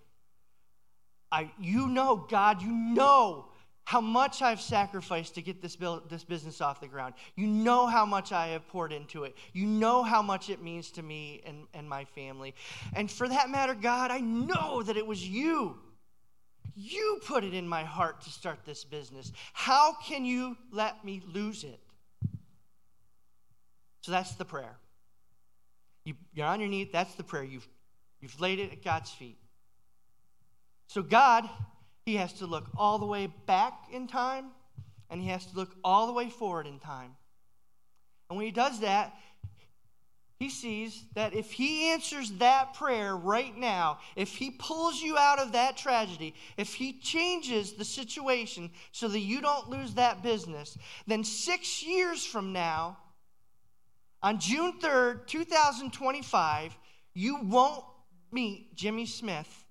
I, 1.31 1.51
you 1.61 1.87
know, 1.87 2.17
God, 2.17 2.63
you 2.63 2.73
know 2.73 3.49
how 3.85 4.01
much 4.01 4.41
I've 4.41 4.63
sacrificed 4.63 5.35
to 5.35 5.43
get 5.43 5.61
this, 5.61 5.77
build, 5.77 6.09
this 6.09 6.25
business 6.25 6.63
off 6.63 6.81
the 6.81 6.89
ground. 6.89 7.13
You 7.35 7.47
know 7.47 7.87
how 7.87 8.07
much 8.07 8.33
I 8.33 8.47
have 8.49 8.67
poured 8.69 8.91
into 8.91 9.25
it. 9.25 9.37
You 9.53 9.67
know 9.67 10.03
how 10.03 10.23
much 10.23 10.49
it 10.49 10.63
means 10.63 10.91
to 10.93 11.03
me 11.03 11.43
and, 11.45 11.67
and 11.75 11.87
my 11.87 12.07
family. 12.07 12.55
And 12.95 13.11
for 13.11 13.29
that 13.29 13.51
matter, 13.51 13.75
God, 13.75 14.11
I 14.11 14.21
know 14.21 14.83
that 14.83 14.97
it 14.97 15.07
was 15.07 15.29
you 15.29 15.77
you 16.77 17.21
put 17.25 17.43
it 17.43 17.55
in 17.55 17.67
my 17.67 17.85
heart 17.85 18.21
to 18.23 18.31
start 18.31 18.59
this 18.67 18.85
business. 18.85 19.33
How 19.55 19.95
can 20.05 20.27
you 20.27 20.57
let 20.71 21.05
me 21.05 21.23
lose 21.27 21.65
it? 21.65 21.81
So 24.03 24.13
that's 24.13 24.35
the 24.35 24.45
prayer. 24.45 24.77
You, 26.05 26.15
are 26.39 26.45
on 26.45 26.61
your 26.61 26.69
knees. 26.69 26.89
That's 26.93 27.15
the 27.15 27.25
prayer. 27.25 27.45
You've, 27.45 27.67
you've 28.21 28.39
laid 28.41 28.61
it 28.61 28.73
at 28.73 28.85
God's 28.85 29.11
feet. 29.11 29.39
So 30.87 31.03
God, 31.03 31.49
He 32.05 32.17
has 32.17 32.35
to 32.35 32.47
look 32.47 32.67
all 32.77 32.99
the 32.99 33.07
way 33.07 33.29
back 33.47 33.73
in 33.91 34.07
time, 34.07 34.51
and 35.11 35.21
He 35.21 35.29
has 35.29 35.47
to 35.47 35.57
look 35.57 35.75
all 35.83 36.07
the 36.07 36.13
way 36.13 36.29
forward 36.29 36.67
in 36.67 36.79
time. 36.79 37.17
And 38.29 38.37
when 38.37 38.47
He 38.47 38.53
does 38.53 38.81
that, 38.81 39.15
he 40.39 40.51
sees 40.51 41.05
that 41.15 41.33
if 41.33 41.51
he 41.51 41.89
answers 41.91 42.31
that 42.33 42.75
prayer 42.75 43.17
right 43.17 43.57
now, 43.57 43.99
if 44.17 44.37
he 44.37 44.51
pulls 44.51 45.01
you 45.01 45.17
out 45.17 45.39
of 45.39 45.53
that 45.53 45.79
tragedy, 45.79 46.35
if 46.59 46.75
he 46.75 46.93
changes 46.93 47.73
the 47.73 47.85
situation 47.85 48.71
so 48.93 49.09
that 49.09 49.21
you 49.21 49.41
don't 49.41 49.71
lose 49.71 49.95
that 49.95 50.23
business, 50.23 50.77
then 51.07 51.25
six 51.25 51.83
years 51.83 52.25
from 52.25 52.53
now, 52.53 52.99
on 54.23 54.39
June 54.39 54.75
3rd, 54.79 55.27
2025, 55.27 56.77
you 57.15 57.39
won't 57.43 57.85
meet 58.31 58.75
Jimmy 58.75 59.07
Smith 59.07 59.65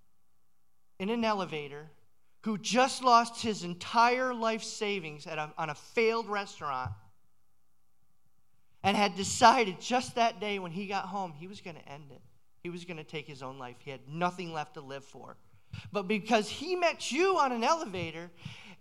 in 0.99 1.09
an 1.09 1.23
elevator 1.23 1.91
who 2.41 2.57
just 2.57 3.03
lost 3.03 3.41
his 3.41 3.63
entire 3.63 4.33
life 4.33 4.63
savings 4.63 5.27
a, 5.27 5.53
on 5.57 5.69
a 5.69 5.75
failed 5.75 6.27
restaurant 6.27 6.91
and 8.85 8.95
had 8.95 9.15
decided 9.15 9.81
just 9.81 10.13
that 10.13 10.39
day 10.39 10.59
when 10.59 10.71
he 10.71 10.85
got 10.85 11.05
home, 11.05 11.33
he 11.35 11.47
was 11.47 11.59
going 11.59 11.75
to 11.75 11.89
end 11.89 12.03
it. 12.11 12.21
He 12.61 12.69
was 12.69 12.85
going 12.85 12.97
to 12.97 13.03
take 13.03 13.25
his 13.25 13.41
own 13.41 13.57
life. 13.57 13.77
He 13.79 13.89
had 13.89 14.01
nothing 14.07 14.53
left 14.53 14.75
to 14.75 14.81
live 14.81 15.03
for. 15.03 15.37
But 15.91 16.07
because 16.07 16.47
he 16.47 16.75
met 16.75 17.11
you 17.11 17.39
on 17.39 17.51
an 17.51 17.63
elevator 17.63 18.29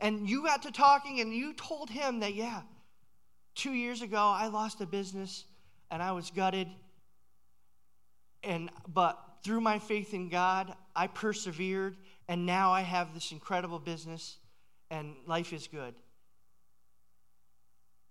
and 0.01 0.29
you 0.29 0.45
got 0.45 0.63
to 0.65 0.71
talking 0.71 1.21
and 1.21 1.35
you 1.35 1.55
told 1.55 1.89
him 1.89 2.21
that, 2.21 2.35
yeah, 2.35 2.61
two 3.55 3.73
years 3.73 4.03
ago 4.03 4.19
I 4.19 4.49
lost 4.49 4.83
a 4.83 4.87
business 4.87 5.47
and 5.91 6.03
I 6.03 6.13
was 6.13 6.31
gutted. 6.31 6.69
And 8.43 8.69
but 8.87 9.19
through 9.43 9.63
my 9.63 9.79
faith 9.79 10.13
in 10.13 10.29
God, 10.29 10.75
I 10.95 11.07
persevered 11.07 11.97
and 12.29 12.45
now 12.45 12.73
I 12.73 12.83
have 12.83 13.15
this 13.15 13.33
incredible 13.33 13.79
business 13.79 14.37
and 14.91 15.15
life 15.27 15.55
is 15.55 15.67
good 15.67 15.95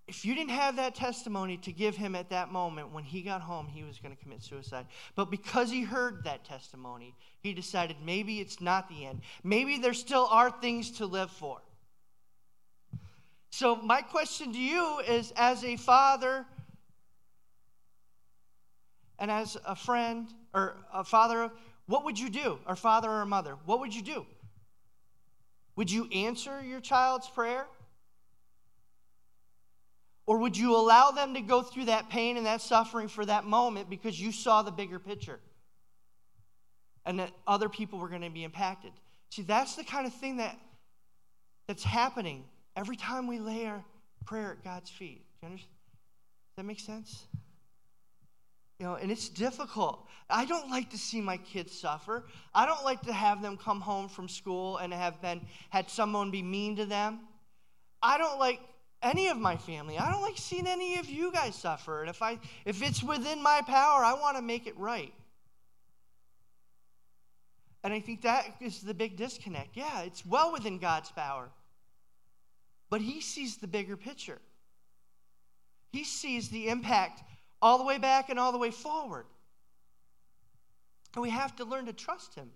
if 0.08 0.26
you 0.26 0.36
didn't 0.36 0.52
have 0.52 0.76
that 0.76 0.96
testimony 0.96 1.58
to 1.58 1.72
give 1.72 1.96
him 1.96 2.14
at 2.14 2.30
that 2.30 2.52
moment 2.52 2.92
when 2.92 3.06
he 3.06 3.22
got 3.22 3.42
home, 3.42 3.68
he 3.68 3.84
was 3.84 4.00
going 4.00 4.16
to 4.16 4.22
commit 4.22 4.44
suicide. 4.44 4.86
But 5.16 5.32
because 5.32 5.72
he 5.72 5.84
heard 5.84 6.26
that 6.26 6.44
testimony, 6.44 7.16
he 7.42 7.54
decided 7.54 7.98
maybe 8.04 8.42
it's 8.42 8.60
not 8.60 8.90
the 8.90 9.06
end. 9.06 9.22
Maybe 9.44 9.78
there 9.78 9.94
still 9.94 10.28
are 10.30 10.52
things 10.52 10.92
to 10.92 11.06
live 11.06 11.32
for. 11.32 11.62
So, 13.52 13.76
my 13.76 14.02
question 14.02 14.52
to 14.52 14.60
you 14.60 15.00
is 15.08 15.32
as 15.38 15.64
a 15.64 15.78
father 15.78 16.46
and 19.20 19.32
as 19.32 19.56
a 19.66 19.76
friend 19.76 20.28
or 20.54 20.76
a 20.92 21.04
father, 21.04 21.50
what 21.86 22.04
would 22.04 22.20
you 22.20 22.30
do? 22.30 22.60
Or 22.68 22.76
father 22.76 23.10
or 23.10 23.26
mother, 23.26 23.56
what 23.66 23.80
would 23.80 23.94
you 23.94 24.02
do? 24.02 24.26
Would 25.76 25.92
you 25.92 26.10
answer 26.12 26.62
your 26.62 26.82
child's 26.82 27.30
prayer? 27.30 27.68
Or 30.26 30.38
would 30.38 30.56
you 30.56 30.76
allow 30.76 31.12
them 31.12 31.34
to 31.34 31.42
go 31.42 31.62
through 31.62 31.86
that 31.86 32.10
pain 32.10 32.38
and 32.38 32.46
that 32.46 32.62
suffering 32.62 33.08
for 33.08 33.26
that 33.26 33.46
moment 33.46 33.90
because 33.90 34.20
you 34.20 34.32
saw 34.32 34.62
the 34.62 34.72
bigger 34.72 35.00
picture? 35.00 35.40
And 37.06 37.20
that 37.20 37.32
other 37.46 37.68
people 37.68 38.00
were 38.00 38.08
going 38.08 38.22
to 38.22 38.30
be 38.30 38.46
impacted. 38.46 38.92
See, 39.30 39.42
that's 39.42 39.76
the 39.76 39.84
kind 39.84 40.08
of 40.08 40.14
thing 40.14 40.38
that, 40.38 40.58
that's 41.68 41.84
happening 41.84 42.46
every 42.78 42.96
time 42.96 43.28
we 43.28 43.40
lay 43.40 43.66
our 43.66 43.84
prayer 44.26 44.52
at 44.52 44.64
God's 44.64 44.90
feet. 44.90 45.26
Do 45.42 45.48
you 45.48 45.48
understand? 45.48 45.74
Does 46.50 46.58
that 46.58 46.66
make 46.66 46.80
sense? 46.80 47.26
You 48.80 48.86
know, 48.86 48.96
and 48.96 49.12
it's 49.12 49.30
difficult. 49.30 50.08
I 50.30 50.46
don't 50.46 50.70
like 50.70 50.90
to 50.92 50.98
see 50.98 51.22
my 51.22 51.38
kids 51.38 51.78
suffer. 51.78 52.26
I 52.54 52.66
don't 52.66 52.84
like 52.84 53.02
to 53.04 53.14
have 53.14 53.42
them 53.42 53.58
come 53.58 53.82
home 53.82 54.08
from 54.08 54.28
school 54.28 54.78
and 54.78 54.94
have 54.94 55.22
been 55.22 55.42
had 55.70 55.90
someone 55.90 56.32
be 56.32 56.42
mean 56.42 56.76
to 56.78 56.86
them. 56.86 57.20
I 58.02 58.18
don't 58.18 58.40
like 58.40 58.60
any 59.04 59.28
of 59.28 59.38
my 59.38 59.58
family. 59.58 60.00
I 60.00 60.12
don't 60.12 60.22
like 60.22 60.38
seeing 60.38 60.66
any 60.66 60.98
of 60.98 61.10
you 61.10 61.32
guys 61.32 61.56
suffer. 61.56 62.02
And 62.02 62.10
if 62.10 62.22
I 62.22 62.40
if 62.66 62.82
it's 62.82 63.04
within 63.04 63.44
my 63.44 63.62
power, 63.68 64.04
I 64.04 64.14
want 64.14 64.38
to 64.38 64.42
make 64.42 64.66
it 64.66 64.78
right. 64.78 65.14
And 67.84 67.94
I 67.94 68.00
think 68.00 68.22
that 68.22 68.46
is 68.62 68.82
the 68.82 68.94
big 68.94 69.18
disconnect. 69.18 69.76
Yeah, 69.76 70.02
it's 70.02 70.26
well 70.26 70.54
within 70.54 70.80
God's 70.80 71.12
power. 71.12 71.50
But 72.90 73.02
He 73.02 73.20
sees 73.20 73.58
the 73.58 73.68
bigger 73.68 73.98
picture. 73.98 74.40
He 75.92 76.04
sees 76.04 76.50
the 76.50 76.70
impact 76.70 77.22
all 77.62 77.78
the 77.78 77.84
way 77.84 77.98
back 77.98 78.30
and 78.30 78.40
all 78.40 78.52
the 78.52 78.58
way 78.58 78.72
forward. 78.72 79.26
And 81.14 81.22
we 81.22 81.30
have 81.30 81.56
to 81.58 81.66
learn 81.66 81.86
to 81.86 81.94
trust 81.94 82.36
Him. 82.36 82.50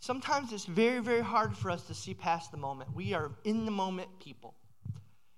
Sometimes 0.00 0.52
it's 0.52 0.64
very, 0.64 1.00
very 1.00 1.20
hard 1.20 1.56
for 1.56 1.70
us 1.70 1.82
to 1.82 1.94
see 1.94 2.14
past 2.14 2.50
the 2.50 2.56
moment. 2.56 2.94
We 2.94 3.14
are 3.14 3.32
in 3.44 3.64
the 3.64 3.70
moment 3.70 4.08
people. 4.20 4.54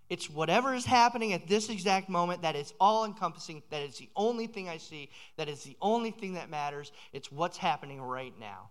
It's 0.08 0.28
whatever 0.28 0.74
is 0.74 0.84
happening 0.84 1.32
at 1.32 1.46
this 1.46 1.70
exact 1.70 2.08
moment 2.08 2.42
that 2.42 2.56
is 2.56 2.74
all 2.80 3.04
encompassing, 3.04 3.62
that 3.70 3.82
is 3.82 3.96
the 3.96 4.08
only 4.16 4.46
thing 4.46 4.68
I 4.68 4.76
see, 4.76 5.08
that 5.36 5.48
is 5.48 5.62
the 5.62 5.76
only 5.80 6.10
thing 6.10 6.34
that 6.34 6.50
matters. 6.50 6.92
It's 7.12 7.30
what's 7.30 7.56
happening 7.56 8.02
right 8.02 8.34
now. 8.38 8.70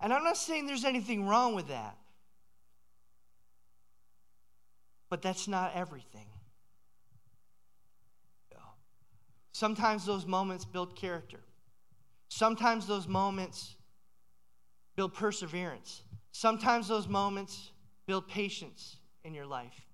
And 0.00 0.12
I'm 0.12 0.24
not 0.24 0.36
saying 0.36 0.66
there's 0.66 0.86
anything 0.86 1.26
wrong 1.26 1.54
with 1.54 1.68
that, 1.68 1.96
but 5.10 5.22
that's 5.22 5.46
not 5.46 5.72
everything. 5.74 6.26
Sometimes 9.58 10.06
those 10.06 10.24
moments 10.24 10.64
build 10.64 10.94
character. 10.94 11.40
Sometimes 12.28 12.86
those 12.86 13.08
moments 13.08 13.74
build 14.98 15.14
perseverance. 15.14 16.02
Sometimes 16.32 16.88
those 16.88 17.06
moments 17.06 17.70
build 18.08 18.26
patience 18.26 18.96
in 19.22 19.32
your 19.32 19.46
life. 19.46 19.86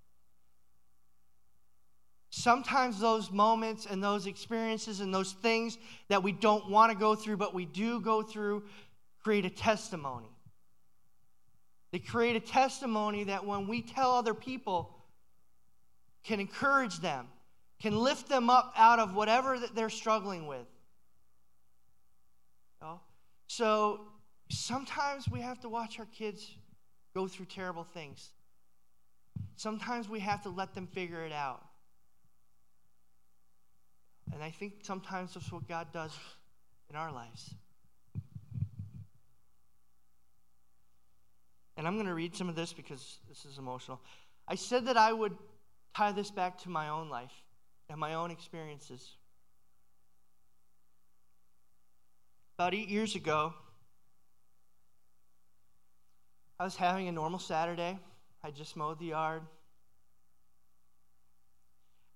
Sometimes 2.30 2.98
those 2.98 3.30
moments 3.30 3.84
and 3.84 4.02
those 4.02 4.26
experiences 4.26 5.00
and 5.00 5.12
those 5.12 5.32
things 5.32 5.76
that 6.08 6.22
we 6.22 6.32
don't 6.32 6.70
want 6.70 6.90
to 6.90 6.96
go 6.96 7.14
through, 7.14 7.36
but 7.36 7.52
we 7.52 7.66
do 7.66 8.00
go 8.00 8.22
through, 8.22 8.62
create 9.22 9.44
a 9.44 9.50
testimony. 9.50 10.30
They 11.92 11.98
create 11.98 12.36
a 12.36 12.40
testimony 12.40 13.24
that 13.24 13.44
when 13.44 13.68
we 13.68 13.82
tell 13.82 14.12
other 14.12 14.32
people, 14.32 14.96
can 16.22 16.40
encourage 16.40 17.00
them, 17.00 17.28
can 17.78 17.94
lift 17.94 18.30
them 18.30 18.48
up 18.48 18.72
out 18.74 19.00
of 19.00 19.14
whatever 19.14 19.58
that 19.58 19.74
they're 19.74 19.90
struggling 19.90 20.46
with. 20.46 20.66
So 23.48 24.00
Sometimes 24.50 25.28
we 25.28 25.40
have 25.40 25.60
to 25.60 25.68
watch 25.68 25.98
our 25.98 26.06
kids 26.06 26.50
go 27.14 27.26
through 27.26 27.46
terrible 27.46 27.84
things. 27.84 28.30
Sometimes 29.56 30.08
we 30.08 30.20
have 30.20 30.42
to 30.42 30.48
let 30.48 30.74
them 30.74 30.86
figure 30.86 31.24
it 31.24 31.32
out. 31.32 31.64
And 34.32 34.42
I 34.42 34.50
think 34.50 34.74
sometimes 34.82 35.34
that's 35.34 35.50
what 35.52 35.68
God 35.68 35.88
does 35.92 36.12
in 36.90 36.96
our 36.96 37.12
lives. 37.12 37.54
And 41.76 41.86
I'm 41.86 41.94
going 41.94 42.06
to 42.06 42.14
read 42.14 42.36
some 42.36 42.48
of 42.48 42.56
this 42.56 42.72
because 42.72 43.18
this 43.28 43.44
is 43.44 43.58
emotional. 43.58 44.00
I 44.46 44.54
said 44.54 44.86
that 44.86 44.96
I 44.96 45.12
would 45.12 45.36
tie 45.96 46.12
this 46.12 46.30
back 46.30 46.58
to 46.62 46.68
my 46.68 46.88
own 46.88 47.08
life 47.08 47.32
and 47.88 47.98
my 47.98 48.14
own 48.14 48.30
experiences. 48.30 49.16
About 52.58 52.74
eight 52.74 52.88
years 52.88 53.16
ago, 53.16 53.54
I 56.58 56.64
was 56.64 56.76
having 56.76 57.08
a 57.08 57.12
normal 57.12 57.40
Saturday. 57.40 57.98
I 58.42 58.50
just 58.50 58.76
mowed 58.76 59.00
the 59.00 59.06
yard. 59.06 59.42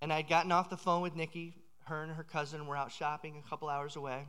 And 0.01 0.13
I 0.13 0.17
had 0.17 0.29
gotten 0.29 0.51
off 0.51 0.69
the 0.69 0.77
phone 0.77 1.01
with 1.01 1.15
Nikki. 1.15 1.55
Her 1.85 2.03
and 2.03 2.11
her 2.13 2.23
cousin 2.23 2.65
were 2.65 2.77
out 2.77 2.91
shopping 2.91 3.41
a 3.43 3.49
couple 3.49 3.67
hours 3.67 3.95
away. 3.95 4.27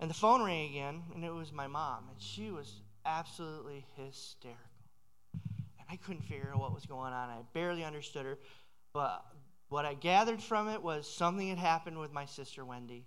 And 0.00 0.10
the 0.10 0.14
phone 0.14 0.44
rang 0.44 0.70
again, 0.70 1.02
and 1.14 1.24
it 1.24 1.32
was 1.32 1.52
my 1.52 1.66
mom. 1.66 2.04
And 2.10 2.20
she 2.20 2.50
was 2.50 2.82
absolutely 3.06 3.86
hysterical. 3.96 4.60
And 5.32 5.86
I 5.90 5.96
couldn't 5.96 6.22
figure 6.22 6.50
out 6.52 6.60
what 6.60 6.74
was 6.74 6.84
going 6.84 7.12
on. 7.12 7.30
I 7.30 7.38
barely 7.54 7.82
understood 7.82 8.26
her. 8.26 8.38
But 8.92 9.24
what 9.70 9.86
I 9.86 9.94
gathered 9.94 10.42
from 10.42 10.68
it 10.68 10.82
was 10.82 11.08
something 11.08 11.48
had 11.48 11.58
happened 11.58 11.98
with 11.98 12.12
my 12.12 12.26
sister, 12.26 12.64
Wendy. 12.64 13.06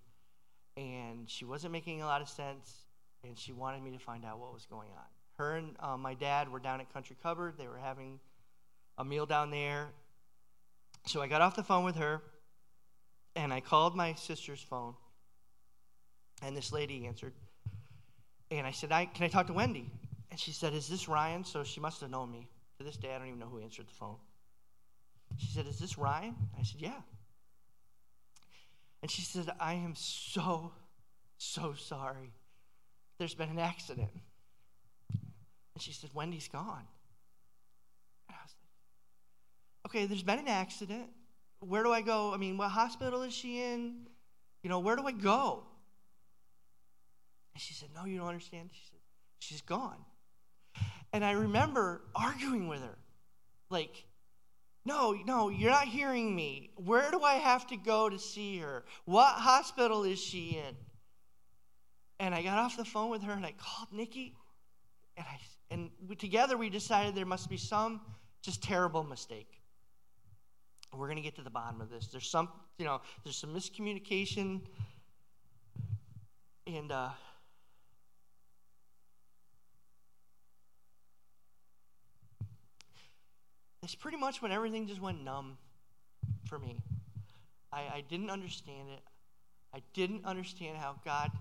And 0.75 1.29
she 1.29 1.45
wasn't 1.45 1.73
making 1.73 2.01
a 2.01 2.05
lot 2.05 2.21
of 2.21 2.29
sense 2.29 2.80
and 3.23 3.37
she 3.37 3.53
wanted 3.53 3.83
me 3.83 3.91
to 3.91 3.99
find 3.99 4.25
out 4.25 4.39
what 4.39 4.53
was 4.53 4.65
going 4.65 4.89
on. 4.89 5.05
Her 5.37 5.55
and 5.57 5.75
uh, 5.79 5.97
my 5.97 6.13
dad 6.13 6.49
were 6.49 6.59
down 6.59 6.81
at 6.81 6.91
Country 6.93 7.15
Cupboard. 7.21 7.55
They 7.57 7.67
were 7.67 7.77
having 7.77 8.19
a 8.97 9.05
meal 9.05 9.25
down 9.25 9.51
there. 9.51 9.89
So 11.07 11.21
I 11.21 11.27
got 11.27 11.41
off 11.41 11.55
the 11.55 11.63
phone 11.63 11.83
with 11.83 11.95
her, 11.95 12.21
and 13.35 13.51
I 13.51 13.59
called 13.59 13.95
my 13.95 14.13
sister's 14.13 14.61
phone, 14.61 14.93
and 16.43 16.55
this 16.55 16.71
lady 16.71 17.07
answered. 17.07 17.33
And 18.51 18.67
I 18.67 18.71
said, 18.71 18.91
I, 18.91 19.05
Can 19.05 19.25
I 19.25 19.29
talk 19.29 19.47
to 19.47 19.53
Wendy? 19.53 19.89
And 20.29 20.39
she 20.39 20.51
said, 20.51 20.73
Is 20.73 20.87
this 20.87 21.07
Ryan? 21.07 21.43
So 21.43 21.63
she 21.63 21.79
must 21.79 22.01
have 22.01 22.09
known 22.09 22.31
me. 22.31 22.47
To 22.77 22.83
this 22.83 22.97
day, 22.97 23.13
I 23.13 23.17
don't 23.17 23.27
even 23.27 23.39
know 23.39 23.47
who 23.47 23.59
answered 23.59 23.87
the 23.87 23.93
phone. 23.93 24.17
She 25.37 25.47
said, 25.47 25.65
Is 25.67 25.79
this 25.79 25.97
Ryan? 25.97 26.35
I 26.59 26.63
said, 26.63 26.81
Yeah. 26.81 27.01
And 29.01 29.09
she 29.09 29.23
said, 29.23 29.49
I 29.59 29.73
am 29.73 29.95
so, 29.95 30.71
so 31.37 31.73
sorry 31.73 32.33
there's 33.21 33.35
been 33.35 33.49
an 33.49 33.59
accident. 33.59 34.09
And 35.11 35.79
she 35.81 35.93
said, 35.93 36.09
Wendy's 36.11 36.47
gone. 36.47 36.87
And 38.27 38.35
I 38.35 38.41
was 38.43 38.55
like, 38.57 39.91
okay, 39.91 40.07
there's 40.07 40.23
been 40.23 40.39
an 40.39 40.47
accident. 40.47 41.05
Where 41.59 41.83
do 41.83 41.93
I 41.93 42.01
go? 42.01 42.33
I 42.33 42.37
mean, 42.37 42.57
what 42.57 42.69
hospital 42.69 43.21
is 43.21 43.31
she 43.31 43.61
in? 43.61 44.07
You 44.63 44.71
know, 44.71 44.79
where 44.79 44.95
do 44.95 45.05
I 45.05 45.11
go? 45.11 45.61
And 47.53 47.61
she 47.61 47.75
said, 47.75 47.89
no, 47.93 48.05
you 48.05 48.17
don't 48.17 48.27
understand. 48.27 48.71
She 48.71 48.81
said, 48.89 48.99
she's 49.37 49.61
gone. 49.61 50.03
And 51.13 51.23
I 51.23 51.33
remember 51.33 52.01
arguing 52.15 52.69
with 52.69 52.81
her. 52.81 52.97
Like, 53.69 54.03
no, 54.83 55.11
no, 55.11 55.49
you're 55.49 55.69
not 55.69 55.87
hearing 55.87 56.35
me. 56.35 56.71
Where 56.75 57.11
do 57.11 57.21
I 57.21 57.35
have 57.35 57.67
to 57.67 57.77
go 57.77 58.09
to 58.09 58.17
see 58.17 58.57
her? 58.57 58.83
What 59.05 59.35
hospital 59.35 60.05
is 60.05 60.19
she 60.19 60.59
in? 60.67 60.75
And 62.21 62.35
I 62.35 62.43
got 62.43 62.59
off 62.59 62.77
the 62.77 62.85
phone 62.85 63.09
with 63.09 63.23
her 63.23 63.33
and 63.33 63.43
I 63.43 63.51
called 63.57 63.91
Nikki. 63.91 64.35
And, 65.17 65.25
I, 65.27 65.39
and 65.71 65.89
we, 66.07 66.15
together 66.15 66.55
we 66.55 66.69
decided 66.69 67.15
there 67.15 67.25
must 67.25 67.49
be 67.49 67.57
some 67.57 67.99
just 68.43 68.61
terrible 68.61 69.03
mistake. 69.03 69.59
We're 70.95 71.07
going 71.07 71.17
to 71.17 71.23
get 71.23 71.35
to 71.37 71.41
the 71.41 71.49
bottom 71.49 71.81
of 71.81 71.89
this. 71.89 72.07
There's 72.07 72.29
some, 72.29 72.49
you 72.77 72.85
know, 72.85 73.01
there's 73.23 73.37
some 73.37 73.55
miscommunication. 73.55 74.61
And, 76.67 76.91
uh, 76.91 77.09
it's 83.81 83.95
pretty 83.95 84.17
much 84.17 84.43
when 84.43 84.51
everything 84.51 84.85
just 84.85 85.01
went 85.01 85.23
numb 85.23 85.57
for 86.45 86.59
me. 86.59 86.83
I, 87.73 87.79
I 87.79 88.03
didn't 88.07 88.29
understand 88.29 88.89
it. 88.93 89.01
I 89.73 89.81
didn't 89.95 90.23
understand 90.23 90.77
how 90.77 90.97
God 91.03 91.31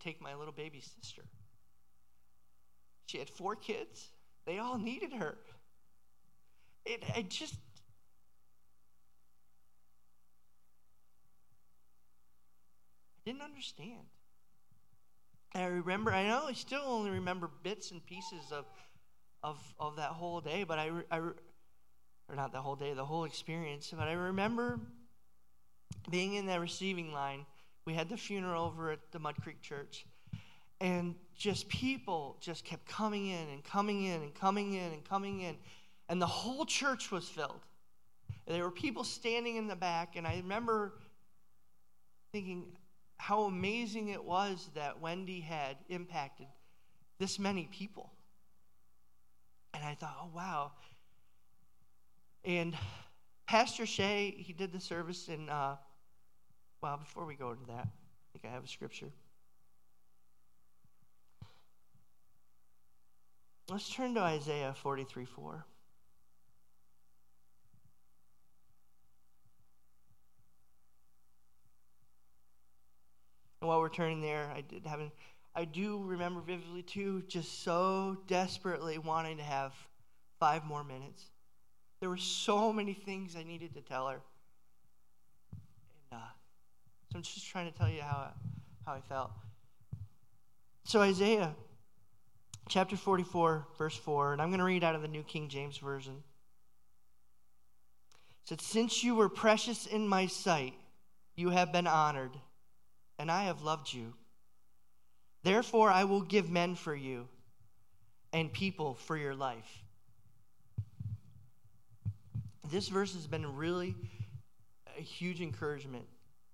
take 0.00 0.20
my 0.20 0.34
little 0.34 0.52
baby 0.52 0.80
sister. 0.80 1.22
She 3.06 3.18
had 3.18 3.28
four 3.28 3.56
kids, 3.56 4.08
they 4.46 4.58
all 4.58 4.78
needed 4.78 5.12
her. 5.12 5.36
It, 6.84 7.02
I 7.14 7.22
just. 7.22 7.54
I 13.16 13.30
didn't 13.30 13.42
understand. 13.42 14.06
I 15.54 15.64
remember, 15.64 16.12
I 16.12 16.26
know 16.28 16.44
I 16.48 16.52
still 16.52 16.82
only 16.86 17.10
remember 17.10 17.50
bits 17.62 17.90
and 17.90 18.04
pieces 18.06 18.52
of, 18.52 18.64
of, 19.42 19.58
of 19.78 19.96
that 19.96 20.10
whole 20.10 20.40
day, 20.40 20.64
but 20.64 20.78
I, 20.78 20.90
I, 21.10 21.18
or 21.18 21.34
not 22.36 22.52
the 22.52 22.60
whole 22.60 22.76
day, 22.76 22.94
the 22.94 23.04
whole 23.04 23.24
experience, 23.24 23.92
but 23.96 24.06
I 24.06 24.12
remember 24.12 24.78
being 26.08 26.34
in 26.34 26.46
that 26.46 26.60
receiving 26.60 27.12
line 27.12 27.44
we 27.90 27.96
had 27.96 28.08
the 28.08 28.16
funeral 28.16 28.66
over 28.66 28.92
at 28.92 29.00
the 29.10 29.18
Mud 29.18 29.34
Creek 29.42 29.60
Church. 29.62 30.06
And 30.80 31.16
just 31.36 31.68
people 31.68 32.36
just 32.40 32.64
kept 32.64 32.86
coming 32.86 33.26
in 33.26 33.48
and 33.48 33.64
coming 33.64 34.04
in 34.04 34.22
and 34.22 34.32
coming 34.32 34.74
in 34.74 34.92
and 34.92 35.04
coming 35.04 35.40
in. 35.40 35.56
And 36.08 36.22
the 36.22 36.26
whole 36.26 36.64
church 36.64 37.10
was 37.10 37.28
filled. 37.28 37.66
And 38.46 38.54
there 38.54 38.62
were 38.62 38.70
people 38.70 39.02
standing 39.02 39.56
in 39.56 39.66
the 39.66 39.74
back. 39.74 40.14
And 40.14 40.24
I 40.24 40.36
remember 40.36 40.92
thinking 42.30 42.76
how 43.16 43.42
amazing 43.42 44.10
it 44.10 44.22
was 44.22 44.70
that 44.76 45.00
Wendy 45.00 45.40
had 45.40 45.76
impacted 45.88 46.46
this 47.18 47.40
many 47.40 47.68
people. 47.72 48.12
And 49.74 49.84
I 49.84 49.96
thought, 49.96 50.16
oh, 50.22 50.30
wow. 50.32 50.70
And 52.44 52.72
Pastor 53.48 53.84
Shea, 53.84 54.30
he 54.30 54.52
did 54.52 54.72
the 54.72 54.80
service 54.80 55.28
in 55.28 55.48
uh, 55.48 55.74
well, 56.82 56.96
before 56.96 57.26
we 57.26 57.34
go 57.34 57.50
into 57.50 57.66
that, 57.66 57.86
I 57.86 58.28
think 58.32 58.44
I 58.44 58.48
have 58.48 58.64
a 58.64 58.68
scripture. 58.68 59.10
Let's 63.68 63.88
turn 63.88 64.14
to 64.14 64.20
Isaiah 64.20 64.74
43 64.82 65.24
4. 65.26 65.64
And 73.60 73.68
while 73.68 73.80
we're 73.80 73.90
turning 73.90 74.22
there, 74.22 74.50
I 74.54 74.62
did 74.62 74.86
have 74.86 75.00
an, 75.00 75.12
I 75.54 75.66
do 75.66 76.02
remember 76.02 76.40
vividly 76.40 76.82
too, 76.82 77.22
just 77.28 77.62
so 77.62 78.16
desperately 78.26 78.98
wanting 78.98 79.36
to 79.36 79.42
have 79.42 79.74
five 80.38 80.64
more 80.64 80.82
minutes. 80.82 81.30
There 82.00 82.08
were 82.08 82.16
so 82.16 82.72
many 82.72 82.94
things 82.94 83.36
I 83.36 83.42
needed 83.42 83.74
to 83.74 83.82
tell 83.82 84.08
her. 84.08 84.22
So 87.10 87.16
I'm 87.16 87.22
just 87.22 87.48
trying 87.48 87.70
to 87.70 87.76
tell 87.76 87.88
you 87.88 88.02
how, 88.02 88.28
how 88.86 88.92
I 88.92 89.00
felt. 89.00 89.32
So, 90.84 91.00
Isaiah 91.00 91.54
chapter 92.68 92.96
44, 92.96 93.66
verse 93.76 93.96
4, 93.96 94.32
and 94.32 94.40
I'm 94.40 94.50
going 94.50 94.60
to 94.60 94.64
read 94.64 94.84
out 94.84 94.94
of 94.94 95.02
the 95.02 95.08
New 95.08 95.24
King 95.24 95.48
James 95.48 95.78
Version. 95.78 96.22
It 98.42 98.48
said, 98.48 98.60
Since 98.60 99.02
you 99.02 99.16
were 99.16 99.28
precious 99.28 99.86
in 99.86 100.06
my 100.06 100.26
sight, 100.26 100.74
you 101.34 101.50
have 101.50 101.72
been 101.72 101.88
honored, 101.88 102.30
and 103.18 103.28
I 103.28 103.44
have 103.44 103.62
loved 103.62 103.92
you. 103.92 104.14
Therefore, 105.42 105.90
I 105.90 106.04
will 106.04 106.20
give 106.20 106.48
men 106.48 106.76
for 106.76 106.94
you 106.94 107.26
and 108.32 108.52
people 108.52 108.94
for 108.94 109.16
your 109.16 109.34
life. 109.34 109.82
This 112.70 112.86
verse 112.86 113.14
has 113.14 113.26
been 113.26 113.56
really 113.56 113.96
a 114.96 115.02
huge 115.02 115.40
encouragement 115.40 116.04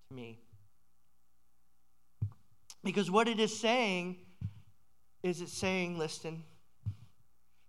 to 0.08 0.14
me. 0.14 0.38
Because 2.84 3.10
what 3.10 3.28
it 3.28 3.40
is 3.40 3.58
saying 3.58 4.18
is 5.22 5.40
it's 5.40 5.52
saying, 5.52 5.98
listen, 5.98 6.44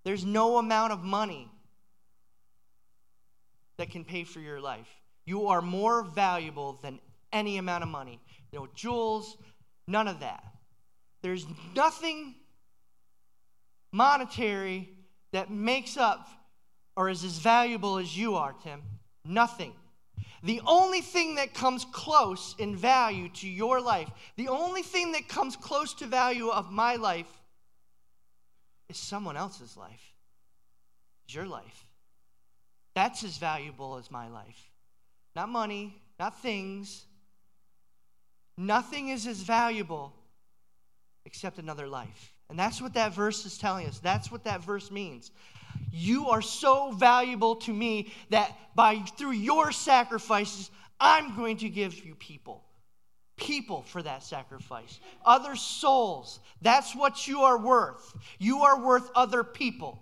there's 0.03 0.23
no 0.23 0.57
amount 0.57 0.93
of 0.93 1.03
money 1.03 1.49
that 3.77 3.89
can 3.89 4.03
pay 4.03 4.23
for 4.23 4.39
your 4.39 4.59
life. 4.59 4.87
You 5.25 5.47
are 5.47 5.61
more 5.61 6.03
valuable 6.03 6.79
than 6.81 6.99
any 7.33 7.57
amount 7.57 7.83
of 7.83 7.89
money. 7.89 8.19
No 8.53 8.67
jewels, 8.75 9.37
none 9.87 10.07
of 10.07 10.21
that. 10.21 10.43
There's 11.21 11.45
nothing 11.75 12.35
monetary 13.91 14.89
that 15.33 15.51
makes 15.51 15.97
up 15.97 16.27
or 16.95 17.09
is 17.09 17.23
as 17.23 17.37
valuable 17.39 17.97
as 17.97 18.17
you 18.17 18.35
are, 18.35 18.53
Tim. 18.63 18.81
Nothing. 19.25 19.73
The 20.47 20.61
only 20.65 21.01
thing 21.01 21.35
that 21.35 21.53
comes 21.53 21.83
close 21.83 22.55
in 22.57 22.73
value 22.73 23.27
to 23.35 23.49
your 23.49 23.81
life, 23.81 24.09
the 24.37 24.47
only 24.47 24.81
thing 24.81 25.11
that 25.11 25.27
comes 25.27 25.57
close 25.57 25.93
to 25.95 26.05
value 26.05 26.47
of 26.47 26.71
my 26.71 26.95
life 26.95 27.27
is 28.87 28.95
someone 28.95 29.35
else's 29.35 29.75
life. 29.75 30.15
It's 31.25 31.35
your 31.35 31.47
life. 31.47 31.85
That's 32.95 33.25
as 33.25 33.37
valuable 33.37 33.97
as 33.97 34.09
my 34.09 34.29
life. 34.29 34.71
Not 35.35 35.49
money, 35.49 36.01
not 36.17 36.41
things. 36.41 37.03
Nothing 38.57 39.09
is 39.09 39.27
as 39.27 39.41
valuable 39.41 40.13
except 41.25 41.59
another 41.59 41.89
life. 41.89 42.33
And 42.49 42.57
that's 42.57 42.81
what 42.81 42.93
that 42.93 43.13
verse 43.13 43.45
is 43.45 43.57
telling 43.57 43.85
us. 43.85 43.99
That's 43.99 44.31
what 44.31 44.45
that 44.45 44.63
verse 44.63 44.91
means. 44.91 45.29
You 45.91 46.29
are 46.29 46.41
so 46.41 46.91
valuable 46.91 47.55
to 47.57 47.73
me 47.73 48.13
that 48.29 48.55
by 48.75 48.99
through 49.17 49.31
your 49.31 49.71
sacrifices, 49.71 50.69
I'm 50.99 51.35
going 51.35 51.57
to 51.57 51.69
give 51.69 52.05
you 52.05 52.15
people. 52.15 52.63
People 53.35 53.83
for 53.83 54.01
that 54.01 54.23
sacrifice. 54.23 54.99
Other 55.25 55.55
souls. 55.55 56.39
That's 56.61 56.95
what 56.95 57.27
you 57.27 57.41
are 57.41 57.57
worth. 57.57 58.15
You 58.39 58.63
are 58.63 58.79
worth 58.79 59.09
other 59.15 59.43
people. 59.43 59.99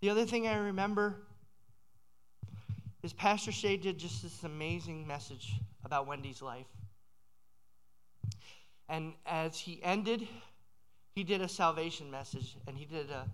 The 0.00 0.10
other 0.10 0.26
thing 0.26 0.46
I 0.46 0.56
remember 0.56 1.16
is 3.04 3.12
Pastor 3.12 3.52
Shay 3.52 3.76
did 3.76 3.98
just 3.98 4.22
this 4.22 4.44
amazing 4.44 5.06
message 5.06 5.52
about 5.84 6.06
Wendy's 6.06 6.40
life. 6.40 6.66
And 8.88 9.12
as 9.26 9.58
he 9.58 9.78
ended, 9.82 10.26
he 11.14 11.22
did 11.22 11.42
a 11.42 11.48
salvation 11.48 12.10
message, 12.10 12.56
and 12.66 12.78
he 12.78 12.86
did 12.86 13.10
a 13.10 13.28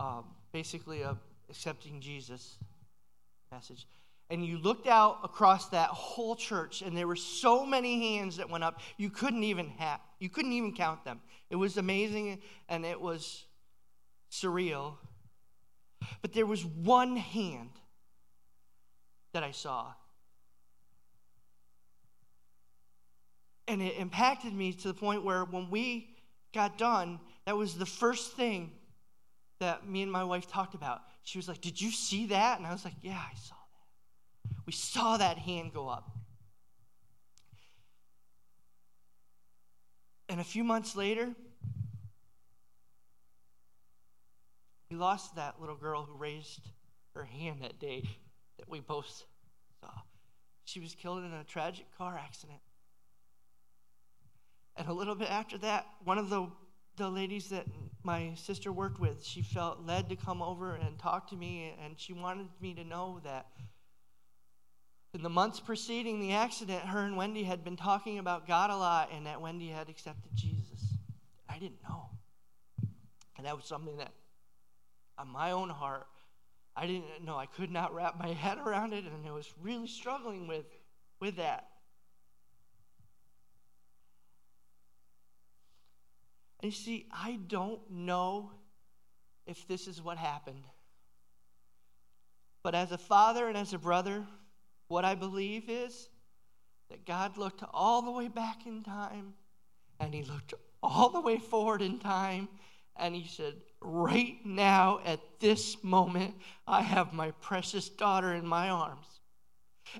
um, 0.00 0.24
basically 0.52 1.02
a 1.02 1.16
accepting 1.48 2.00
Jesus 2.00 2.56
message. 3.50 3.88
And 4.30 4.46
you 4.46 4.58
looked 4.58 4.86
out 4.86 5.18
across 5.24 5.68
that 5.70 5.88
whole 5.90 6.36
church, 6.36 6.80
and 6.80 6.96
there 6.96 7.08
were 7.08 7.16
so 7.16 7.66
many 7.66 8.16
hands 8.16 8.36
that 8.36 8.48
went 8.48 8.62
up 8.62 8.80
you 8.96 9.10
couldn't 9.10 9.42
even 9.42 9.70
have 9.70 9.98
you 10.20 10.28
couldn't 10.28 10.52
even 10.52 10.72
count 10.72 11.04
them. 11.04 11.20
It 11.50 11.56
was 11.56 11.78
amazing, 11.78 12.40
and 12.68 12.86
it 12.86 13.00
was 13.00 13.44
surreal. 14.30 14.94
But 16.22 16.32
there 16.32 16.46
was 16.46 16.64
one 16.64 17.16
hand 17.16 17.70
that 19.32 19.42
I 19.42 19.50
saw. 19.50 19.92
And 23.68 23.80
it 23.80 23.96
impacted 23.98 24.52
me 24.52 24.72
to 24.72 24.88
the 24.88 24.94
point 24.94 25.24
where 25.24 25.44
when 25.44 25.70
we 25.70 26.10
got 26.52 26.76
done, 26.76 27.20
that 27.46 27.56
was 27.56 27.76
the 27.76 27.86
first 27.86 28.32
thing 28.32 28.72
that 29.60 29.86
me 29.86 30.02
and 30.02 30.10
my 30.10 30.24
wife 30.24 30.48
talked 30.48 30.74
about. 30.74 31.02
She 31.22 31.38
was 31.38 31.46
like, 31.46 31.60
Did 31.60 31.80
you 31.80 31.90
see 31.90 32.26
that? 32.26 32.58
And 32.58 32.66
I 32.66 32.72
was 32.72 32.84
like, 32.84 32.94
Yeah, 33.02 33.12
I 33.18 33.34
saw 33.36 33.54
that. 33.54 34.56
We 34.66 34.72
saw 34.72 35.16
that 35.18 35.38
hand 35.38 35.72
go 35.72 35.88
up. 35.88 36.10
And 40.28 40.40
a 40.40 40.44
few 40.44 40.64
months 40.64 40.96
later, 40.96 41.30
we 44.90 44.96
lost 44.96 45.36
that 45.36 45.60
little 45.60 45.76
girl 45.76 46.02
who 46.02 46.16
raised 46.16 46.60
her 47.14 47.24
hand 47.24 47.62
that 47.62 47.78
day 47.78 48.08
that 48.60 48.68
we 48.68 48.80
both 48.80 49.24
saw. 49.80 49.88
She 50.64 50.80
was 50.80 50.94
killed 50.94 51.24
in 51.24 51.32
a 51.32 51.44
tragic 51.44 51.86
car 51.96 52.20
accident. 52.22 52.60
And 54.76 54.86
a 54.86 54.92
little 54.92 55.14
bit 55.14 55.30
after 55.30 55.58
that, 55.58 55.86
one 56.04 56.18
of 56.18 56.28
the, 56.28 56.46
the 56.96 57.08
ladies 57.08 57.48
that 57.48 57.66
my 58.02 58.32
sister 58.34 58.70
worked 58.70 59.00
with, 59.00 59.24
she 59.24 59.42
felt 59.42 59.84
led 59.84 60.10
to 60.10 60.16
come 60.16 60.42
over 60.42 60.74
and 60.74 60.98
talk 60.98 61.30
to 61.30 61.36
me, 61.36 61.74
and 61.82 61.98
she 61.98 62.12
wanted 62.12 62.48
me 62.60 62.74
to 62.74 62.84
know 62.84 63.20
that 63.24 63.46
in 65.12 65.22
the 65.22 65.30
months 65.30 65.58
preceding 65.58 66.20
the 66.20 66.32
accident, 66.32 66.82
her 66.82 67.00
and 67.00 67.16
Wendy 67.16 67.42
had 67.42 67.64
been 67.64 67.76
talking 67.76 68.18
about 68.18 68.46
God 68.46 68.70
a 68.70 68.76
lot, 68.76 69.10
and 69.12 69.26
that 69.26 69.40
Wendy 69.40 69.68
had 69.68 69.88
accepted 69.88 70.30
Jesus. 70.34 70.94
I 71.48 71.58
didn't 71.58 71.82
know. 71.88 72.10
And 73.36 73.46
that 73.46 73.56
was 73.56 73.64
something 73.64 73.96
that, 73.96 74.12
on 75.18 75.28
my 75.28 75.50
own 75.50 75.70
heart, 75.70 76.06
I 76.76 76.86
didn't 76.86 77.24
know. 77.24 77.36
I 77.36 77.46
could 77.46 77.70
not 77.70 77.94
wrap 77.94 78.18
my 78.18 78.28
head 78.28 78.58
around 78.58 78.92
it, 78.92 79.04
and 79.04 79.26
I 79.26 79.32
was 79.32 79.52
really 79.60 79.86
struggling 79.86 80.46
with, 80.46 80.66
with 81.20 81.36
that. 81.36 81.68
And 86.62 86.72
you 86.72 86.76
see, 86.76 87.06
I 87.12 87.38
don't 87.46 87.80
know 87.90 88.52
if 89.46 89.66
this 89.66 89.86
is 89.88 90.02
what 90.02 90.18
happened. 90.18 90.64
But 92.62 92.74
as 92.74 92.92
a 92.92 92.98
father 92.98 93.48
and 93.48 93.56
as 93.56 93.72
a 93.72 93.78
brother, 93.78 94.26
what 94.88 95.04
I 95.04 95.14
believe 95.14 95.68
is 95.68 96.08
that 96.90 97.06
God 97.06 97.38
looked 97.38 97.62
all 97.72 98.02
the 98.02 98.10
way 98.10 98.28
back 98.28 98.66
in 98.66 98.82
time 98.82 99.32
and 99.98 100.12
he 100.12 100.22
looked 100.22 100.52
all 100.82 101.08
the 101.08 101.20
way 101.20 101.38
forward 101.38 101.80
in 101.80 101.98
time 101.98 102.48
and 102.96 103.14
he 103.14 103.26
said, 103.26 103.54
Right 103.82 104.38
now, 104.44 105.00
at 105.04 105.20
this 105.40 105.82
moment, 105.82 106.34
I 106.66 106.82
have 106.82 107.12
my 107.12 107.30
precious 107.40 107.88
daughter 107.88 108.34
in 108.34 108.46
my 108.46 108.68
arms. 108.68 109.06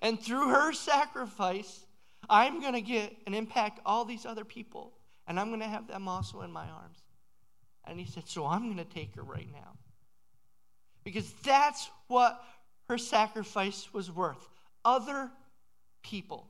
And 0.03 0.21
through 0.21 0.51
her 0.51 0.73
sacrifice, 0.73 1.85
I'm 2.29 2.61
going 2.61 2.75
to 2.75 2.81
get 2.81 3.17
and 3.27 3.35
impact 3.35 3.81
all 3.87 4.05
these 4.05 4.27
other 4.27 4.45
people. 4.45 4.93
And 5.27 5.39
I'm 5.39 5.49
going 5.49 5.61
to 5.61 5.67
have 5.67 5.89
them 5.89 6.09
also 6.09 6.43
in 6.43 6.53
my 6.53 6.69
arms. 6.69 6.99
And 7.85 7.99
he 7.99 8.07
said, 8.07 8.29
So 8.29 8.47
I'm 8.47 8.65
going 8.65 8.77
to 8.77 8.85
take 8.85 9.15
her 9.17 9.23
right 9.23 9.49
now. 9.53 9.73
Because 11.03 11.33
that's 11.43 11.89
what 12.09 12.43
her 12.89 12.99
sacrifice 12.99 13.89
was 13.93 14.11
worth 14.11 14.49
other 14.85 15.31
people. 16.03 16.47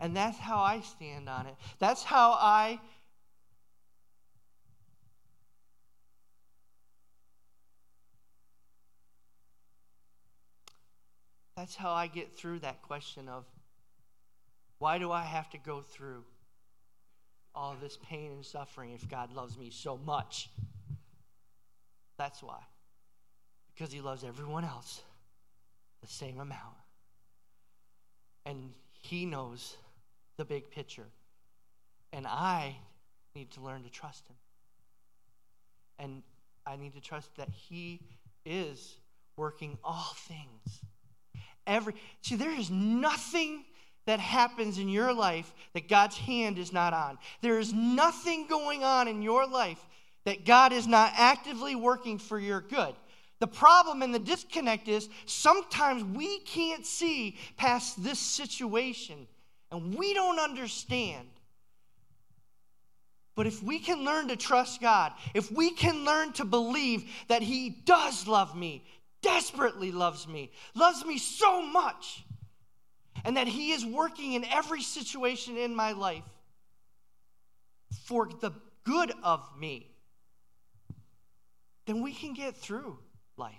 And 0.00 0.16
that's 0.16 0.38
how 0.38 0.58
I 0.60 0.80
stand 0.80 1.28
on 1.28 1.46
it. 1.46 1.54
That's 1.78 2.02
how 2.02 2.32
I 2.32 2.80
That's 11.56 11.76
how 11.76 11.92
I 11.92 12.06
get 12.06 12.34
through 12.34 12.60
that 12.60 12.80
question 12.80 13.28
of 13.28 13.44
why 14.78 14.96
do 14.96 15.12
I 15.12 15.22
have 15.22 15.50
to 15.50 15.58
go 15.58 15.82
through 15.82 16.24
all 17.54 17.76
this 17.82 17.98
pain 18.08 18.32
and 18.32 18.42
suffering 18.46 18.92
if 18.92 19.06
God 19.06 19.34
loves 19.34 19.58
me 19.58 19.68
so 19.68 19.98
much? 19.98 20.48
That's 22.16 22.42
why. 22.42 22.60
because 23.74 23.92
he 23.92 24.00
loves 24.02 24.24
everyone 24.24 24.64
else 24.64 25.02
the 26.02 26.06
same 26.06 26.38
amount. 26.38 26.76
And 28.44 28.72
he 29.00 29.24
knows 29.24 29.76
the 30.40 30.44
big 30.46 30.70
picture. 30.70 31.06
And 32.14 32.26
I 32.26 32.74
need 33.34 33.50
to 33.52 33.60
learn 33.60 33.82
to 33.82 33.90
trust 33.90 34.26
him. 34.26 34.36
And 35.98 36.22
I 36.66 36.76
need 36.76 36.94
to 36.94 37.00
trust 37.00 37.36
that 37.36 37.50
he 37.50 38.00
is 38.46 38.96
working 39.36 39.76
all 39.84 40.14
things. 40.16 40.80
Every 41.66 41.94
See, 42.22 42.36
there 42.36 42.58
is 42.58 42.70
nothing 42.70 43.64
that 44.06 44.18
happens 44.18 44.78
in 44.78 44.88
your 44.88 45.12
life 45.12 45.52
that 45.74 45.90
God's 45.90 46.16
hand 46.16 46.58
is 46.58 46.72
not 46.72 46.94
on. 46.94 47.18
There 47.42 47.58
is 47.58 47.74
nothing 47.74 48.46
going 48.46 48.82
on 48.82 49.08
in 49.08 49.20
your 49.20 49.46
life 49.46 49.84
that 50.24 50.46
God 50.46 50.72
is 50.72 50.86
not 50.86 51.12
actively 51.16 51.74
working 51.74 52.18
for 52.18 52.40
your 52.40 52.62
good. 52.62 52.94
The 53.40 53.46
problem 53.46 54.00
and 54.00 54.14
the 54.14 54.18
disconnect 54.18 54.88
is 54.88 55.10
sometimes 55.26 56.02
we 56.02 56.38
can't 56.40 56.86
see 56.86 57.36
past 57.58 58.02
this 58.02 58.18
situation 58.18 59.26
and 59.70 59.94
we 59.94 60.14
don't 60.14 60.38
understand. 60.38 61.28
But 63.36 63.46
if 63.46 63.62
we 63.62 63.78
can 63.78 64.04
learn 64.04 64.28
to 64.28 64.36
trust 64.36 64.80
God, 64.80 65.12
if 65.34 65.50
we 65.50 65.70
can 65.70 66.04
learn 66.04 66.32
to 66.34 66.44
believe 66.44 67.10
that 67.28 67.42
He 67.42 67.70
does 67.70 68.26
love 68.26 68.56
me, 68.56 68.84
desperately 69.22 69.92
loves 69.92 70.26
me, 70.26 70.50
loves 70.74 71.04
me 71.04 71.18
so 71.18 71.62
much, 71.62 72.24
and 73.24 73.36
that 73.36 73.48
He 73.48 73.72
is 73.72 73.84
working 73.84 74.34
in 74.34 74.44
every 74.44 74.82
situation 74.82 75.56
in 75.56 75.74
my 75.74 75.92
life 75.92 76.24
for 78.04 78.28
the 78.40 78.52
good 78.84 79.12
of 79.22 79.48
me, 79.58 79.86
then 81.86 82.02
we 82.02 82.12
can 82.12 82.34
get 82.34 82.56
through 82.56 82.98
life. 83.36 83.54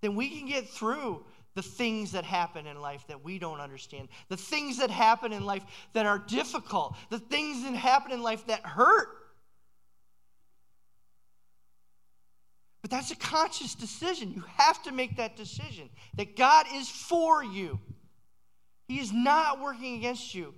Then 0.00 0.14
we 0.14 0.28
can 0.28 0.46
get 0.46 0.68
through 0.68 1.24
the 1.56 1.62
things 1.62 2.12
that 2.12 2.22
happen 2.22 2.66
in 2.66 2.80
life 2.80 3.04
that 3.08 3.24
we 3.24 3.38
don't 3.38 3.60
understand, 3.60 4.08
the 4.28 4.36
things 4.36 4.78
that 4.78 4.90
happen 4.90 5.32
in 5.32 5.44
life 5.44 5.64
that 5.94 6.04
are 6.04 6.18
difficult, 6.18 6.94
the 7.08 7.18
things 7.18 7.64
that 7.64 7.74
happen 7.74 8.12
in 8.12 8.22
life 8.22 8.46
that 8.46 8.60
hurt. 8.60 9.08
But 12.82 12.90
that's 12.90 13.10
a 13.10 13.16
conscious 13.16 13.74
decision. 13.74 14.32
You 14.34 14.44
have 14.58 14.82
to 14.82 14.92
make 14.92 15.16
that 15.16 15.34
decision 15.34 15.88
that 16.16 16.36
God 16.36 16.66
is 16.74 16.90
for 16.90 17.42
you, 17.42 17.80
He 18.86 19.00
is 19.00 19.12
not 19.12 19.60
working 19.60 19.96
against 19.96 20.34
you. 20.34 20.54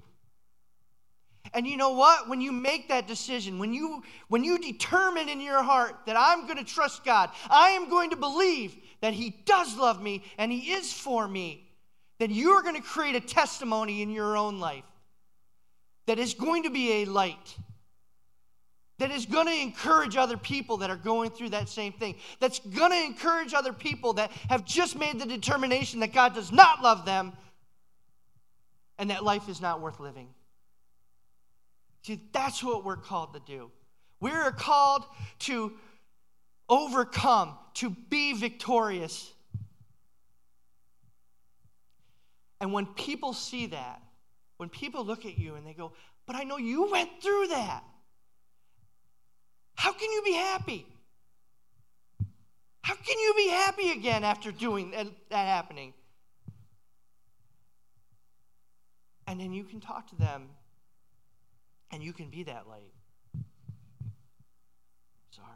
And 1.54 1.66
you 1.66 1.76
know 1.76 1.90
what? 1.90 2.28
When 2.28 2.40
you 2.40 2.52
make 2.52 2.88
that 2.88 3.06
decision, 3.06 3.58
when 3.58 3.72
you 3.72 4.02
when 4.28 4.44
you 4.44 4.58
determine 4.58 5.28
in 5.28 5.40
your 5.40 5.62
heart 5.62 5.94
that 6.06 6.16
I'm 6.18 6.46
going 6.46 6.58
to 6.58 6.64
trust 6.64 7.04
God, 7.04 7.30
I 7.50 7.70
am 7.70 7.88
going 7.88 8.10
to 8.10 8.16
believe 8.16 8.76
that 9.00 9.12
he 9.12 9.30
does 9.44 9.76
love 9.76 10.02
me 10.02 10.22
and 10.36 10.50
he 10.50 10.72
is 10.72 10.92
for 10.92 11.26
me, 11.26 11.68
then 12.18 12.30
you're 12.30 12.62
going 12.62 12.74
to 12.74 12.82
create 12.82 13.14
a 13.14 13.20
testimony 13.20 14.02
in 14.02 14.10
your 14.10 14.36
own 14.36 14.60
life 14.60 14.84
that 16.06 16.18
is 16.18 16.34
going 16.34 16.64
to 16.64 16.70
be 16.70 17.02
a 17.02 17.04
light. 17.04 17.56
That 18.98 19.12
is 19.12 19.26
going 19.26 19.46
to 19.46 19.54
encourage 19.54 20.16
other 20.16 20.36
people 20.36 20.78
that 20.78 20.90
are 20.90 20.96
going 20.96 21.30
through 21.30 21.50
that 21.50 21.68
same 21.68 21.92
thing. 21.92 22.16
That's 22.40 22.58
going 22.58 22.90
to 22.90 23.00
encourage 23.04 23.54
other 23.54 23.72
people 23.72 24.14
that 24.14 24.32
have 24.48 24.64
just 24.64 24.98
made 24.98 25.20
the 25.20 25.26
determination 25.26 26.00
that 26.00 26.12
God 26.12 26.34
does 26.34 26.50
not 26.50 26.82
love 26.82 27.04
them 27.04 27.32
and 28.98 29.10
that 29.10 29.22
life 29.22 29.48
is 29.48 29.60
not 29.60 29.80
worth 29.80 30.00
living. 30.00 30.28
See, 32.02 32.20
that's 32.32 32.62
what 32.62 32.84
we're 32.84 32.96
called 32.96 33.34
to 33.34 33.40
do. 33.40 33.70
We're 34.20 34.50
called 34.52 35.04
to 35.40 35.72
overcome, 36.68 37.56
to 37.74 37.90
be 37.90 38.32
victorious. 38.34 39.32
And 42.60 42.72
when 42.72 42.86
people 42.86 43.32
see 43.32 43.66
that, 43.66 44.02
when 44.56 44.68
people 44.68 45.04
look 45.04 45.24
at 45.24 45.38
you 45.38 45.54
and 45.54 45.66
they 45.66 45.74
go, 45.74 45.92
But 46.26 46.36
I 46.36 46.44
know 46.44 46.56
you 46.56 46.90
went 46.90 47.10
through 47.22 47.48
that, 47.48 47.84
how 49.74 49.92
can 49.92 50.10
you 50.10 50.22
be 50.24 50.32
happy? 50.32 50.86
How 52.82 52.94
can 52.94 53.18
you 53.18 53.34
be 53.36 53.48
happy 53.48 53.90
again 53.92 54.24
after 54.24 54.50
doing 54.50 54.90
that, 54.92 55.06
that 55.30 55.46
happening? 55.46 55.94
And 59.26 59.38
then 59.38 59.52
you 59.52 59.62
can 59.62 59.78
talk 59.78 60.08
to 60.08 60.16
them 60.16 60.48
and 61.90 62.02
you 62.02 62.12
can 62.12 62.28
be 62.28 62.42
that 62.44 62.68
light. 62.68 62.92
Sorry. 65.30 65.46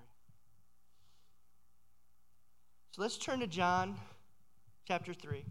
So 2.93 3.03
let's 3.03 3.19
turn 3.19 3.41
to 3.41 3.47
John 3.47 3.97
chapter 4.87 5.15
3. 5.15 5.45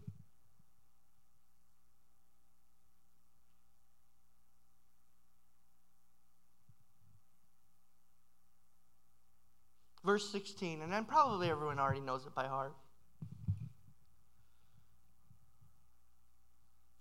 Verse 10.04 10.28
16, 10.30 10.82
and 10.82 10.92
then 10.92 11.04
probably 11.04 11.48
everyone 11.48 11.78
already 11.78 12.00
knows 12.00 12.26
it 12.26 12.34
by 12.34 12.48
heart. 12.48 12.74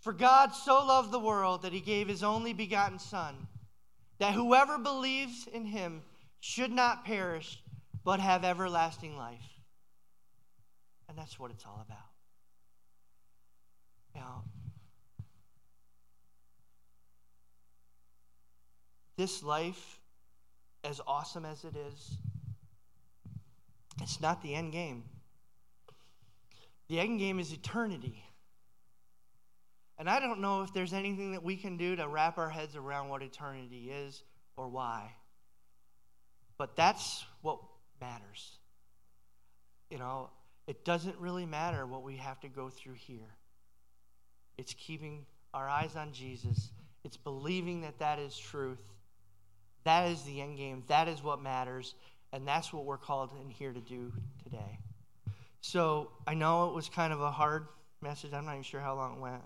For 0.02 0.14
God 0.14 0.54
so 0.54 0.86
loved 0.86 1.12
the 1.12 1.20
world 1.20 1.64
that 1.64 1.74
he 1.74 1.80
gave 1.80 2.08
his 2.08 2.22
only 2.22 2.54
begotten 2.54 3.00
Son 3.00 3.48
that 4.22 4.36
whoever 4.36 4.78
believes 4.78 5.48
in 5.52 5.66
him 5.66 6.04
should 6.42 6.72
not 6.72 7.04
perish, 7.04 7.60
but 8.04 8.20
have 8.20 8.44
everlasting 8.44 9.18
life. 9.18 9.60
And 11.10 11.18
that's 11.18 11.40
what 11.40 11.50
it's 11.50 11.66
all 11.66 11.84
about. 11.84 11.98
Now, 14.14 14.44
this 19.18 19.42
life, 19.42 20.00
as 20.84 21.02
awesome 21.08 21.44
as 21.44 21.64
it 21.64 21.76
is, 21.76 22.18
it's 24.04 24.22
not 24.22 24.44
the 24.44 24.54
end 24.54 24.72
game. 24.72 25.04
The 26.90 27.00
end 27.00 27.18
game 27.18 27.40
is 27.40 27.52
eternity. 27.52 28.24
And 30.02 30.10
I 30.10 30.20
don't 30.20 30.42
know 30.42 30.64
if 30.64 30.74
there's 30.74 30.94
anything 30.94 31.34
that 31.34 31.44
we 31.44 31.56
can 31.56 31.78
do 31.78 31.96
to 31.96 32.08
wrap 32.08 32.40
our 32.40 32.50
heads 32.50 32.76
around 32.76 33.10
what 33.10 33.22
eternity 33.22 33.92
is 33.92 34.24
or 34.58 34.68
why. 34.68 35.12
But 36.58 36.76
that's 36.76 37.24
what 37.44 37.60
matters. 38.02 38.58
You 39.92 40.00
know, 40.00 40.32
it 40.66 40.84
doesn't 40.86 41.16
really 41.20 41.46
matter 41.46 41.86
what 41.86 42.02
we 42.02 42.16
have 42.16 42.40
to 42.40 42.48
go 42.48 42.68
through 42.70 42.96
here. 42.96 43.36
It's 44.58 44.74
keeping 44.74 45.24
our 45.54 45.70
eyes 45.70 45.96
on 45.96 46.14
Jesus, 46.14 46.72
it's 47.04 47.18
believing 47.18 47.82
that 47.82 48.00
that 48.00 48.18
is 48.18 48.36
truth. 48.36 48.82
That 49.84 50.10
is 50.10 50.24
the 50.24 50.42
end 50.42 50.58
game. 50.58 50.84
That 50.88 51.10
is 51.10 51.22
what 51.22 51.44
matters. 51.44 51.94
And 52.34 52.48
that's 52.48 52.74
what 52.74 52.86
we're 52.86 52.98
called 52.98 53.30
in 53.40 53.52
here 53.52 53.72
to 53.72 53.80
do 53.80 54.12
today. 54.44 54.80
So 55.62 56.10
I 56.26 56.34
know 56.34 56.70
it 56.70 56.74
was 56.74 56.90
kind 56.90 57.14
of 57.14 57.22
a 57.22 57.30
hard 57.30 57.68
message. 58.02 58.34
I'm 58.34 58.46
not 58.46 58.54
even 58.54 58.64
sure 58.64 58.82
how 58.82 58.96
long 58.96 59.18
it 59.18 59.22
went. 59.22 59.44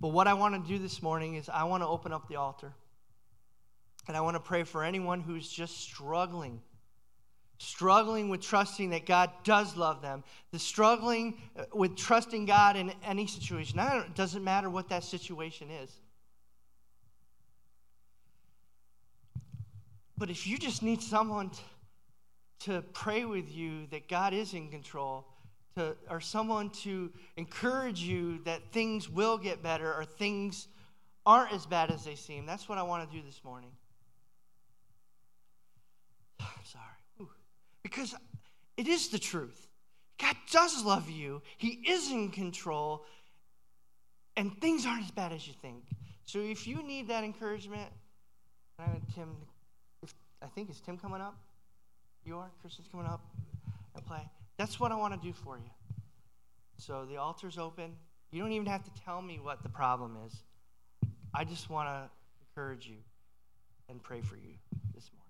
But 0.00 0.08
what 0.08 0.28
I 0.28 0.34
want 0.34 0.54
to 0.54 0.68
do 0.68 0.78
this 0.78 1.02
morning 1.02 1.34
is 1.34 1.48
I 1.48 1.64
want 1.64 1.82
to 1.82 1.88
open 1.88 2.12
up 2.12 2.28
the 2.28 2.36
altar. 2.36 2.72
And 4.06 4.16
I 4.16 4.20
want 4.20 4.36
to 4.36 4.40
pray 4.40 4.62
for 4.62 4.84
anyone 4.84 5.20
who's 5.20 5.48
just 5.48 5.78
struggling, 5.80 6.62
struggling 7.58 8.30
with 8.30 8.40
trusting 8.40 8.90
that 8.90 9.04
God 9.04 9.30
does 9.44 9.76
love 9.76 10.00
them, 10.00 10.24
the 10.50 10.58
struggling 10.58 11.42
uh, 11.58 11.64
with 11.74 11.94
trusting 11.94 12.46
God 12.46 12.76
in 12.76 12.92
any 13.04 13.26
situation. 13.26 13.78
It 13.78 14.14
doesn't 14.14 14.42
matter 14.42 14.70
what 14.70 14.88
that 14.88 15.04
situation 15.04 15.70
is. 15.70 15.92
But 20.16 20.30
if 20.30 20.46
you 20.46 20.58
just 20.58 20.82
need 20.82 21.02
someone 21.02 21.50
to 22.60 22.82
pray 22.92 23.24
with 23.24 23.54
you 23.54 23.86
that 23.90 24.08
God 24.08 24.32
is 24.32 24.54
in 24.54 24.68
control, 24.68 25.26
to, 25.78 25.96
or 26.10 26.20
someone 26.20 26.70
to 26.70 27.10
encourage 27.36 28.00
you 28.00 28.38
that 28.44 28.72
things 28.72 29.08
will 29.08 29.38
get 29.38 29.62
better 29.62 29.92
or 29.94 30.04
things 30.04 30.68
aren't 31.24 31.52
as 31.52 31.66
bad 31.66 31.90
as 31.90 32.04
they 32.04 32.14
seem. 32.14 32.46
That's 32.46 32.68
what 32.68 32.78
I 32.78 32.82
want 32.82 33.08
to 33.08 33.16
do 33.16 33.22
this 33.24 33.40
morning. 33.44 33.70
I'm 36.40 36.46
sorry. 36.64 36.84
Ooh. 37.20 37.30
Because 37.82 38.14
it 38.76 38.88
is 38.88 39.08
the 39.08 39.18
truth. 39.18 39.68
God 40.20 40.36
does 40.50 40.84
love 40.84 41.08
you, 41.08 41.42
He 41.58 41.80
is 41.88 42.10
in 42.10 42.30
control, 42.30 43.04
and 44.36 44.56
things 44.60 44.84
aren't 44.84 45.04
as 45.04 45.10
bad 45.12 45.32
as 45.32 45.46
you 45.46 45.54
think. 45.62 45.84
So 46.24 46.40
if 46.40 46.66
you 46.66 46.82
need 46.82 47.08
that 47.08 47.22
encouragement, 47.22 47.90
I 48.80 48.84
Tim, 49.14 49.36
if, 50.02 50.12
I 50.42 50.46
think, 50.46 50.70
is 50.70 50.80
Tim 50.80 50.98
coming 50.98 51.20
up? 51.20 51.36
You 52.24 52.36
are? 52.36 52.50
Kristen's 52.60 52.88
coming 52.90 53.06
up 53.06 53.20
and 53.94 54.04
play. 54.04 54.28
That's 54.58 54.78
what 54.78 54.92
I 54.92 54.96
want 54.96 55.14
to 55.14 55.26
do 55.26 55.32
for 55.32 55.56
you. 55.56 55.70
So 56.76 57.06
the 57.08 57.16
altar's 57.16 57.58
open. 57.58 57.92
You 58.32 58.42
don't 58.42 58.52
even 58.52 58.66
have 58.66 58.84
to 58.84 58.90
tell 59.04 59.22
me 59.22 59.38
what 59.40 59.62
the 59.62 59.68
problem 59.68 60.16
is. 60.26 60.42
I 61.32 61.44
just 61.44 61.70
want 61.70 61.88
to 61.88 62.10
encourage 62.40 62.86
you 62.86 62.98
and 63.88 64.02
pray 64.02 64.20
for 64.20 64.36
you 64.36 64.54
this 64.94 65.10
morning. 65.14 65.27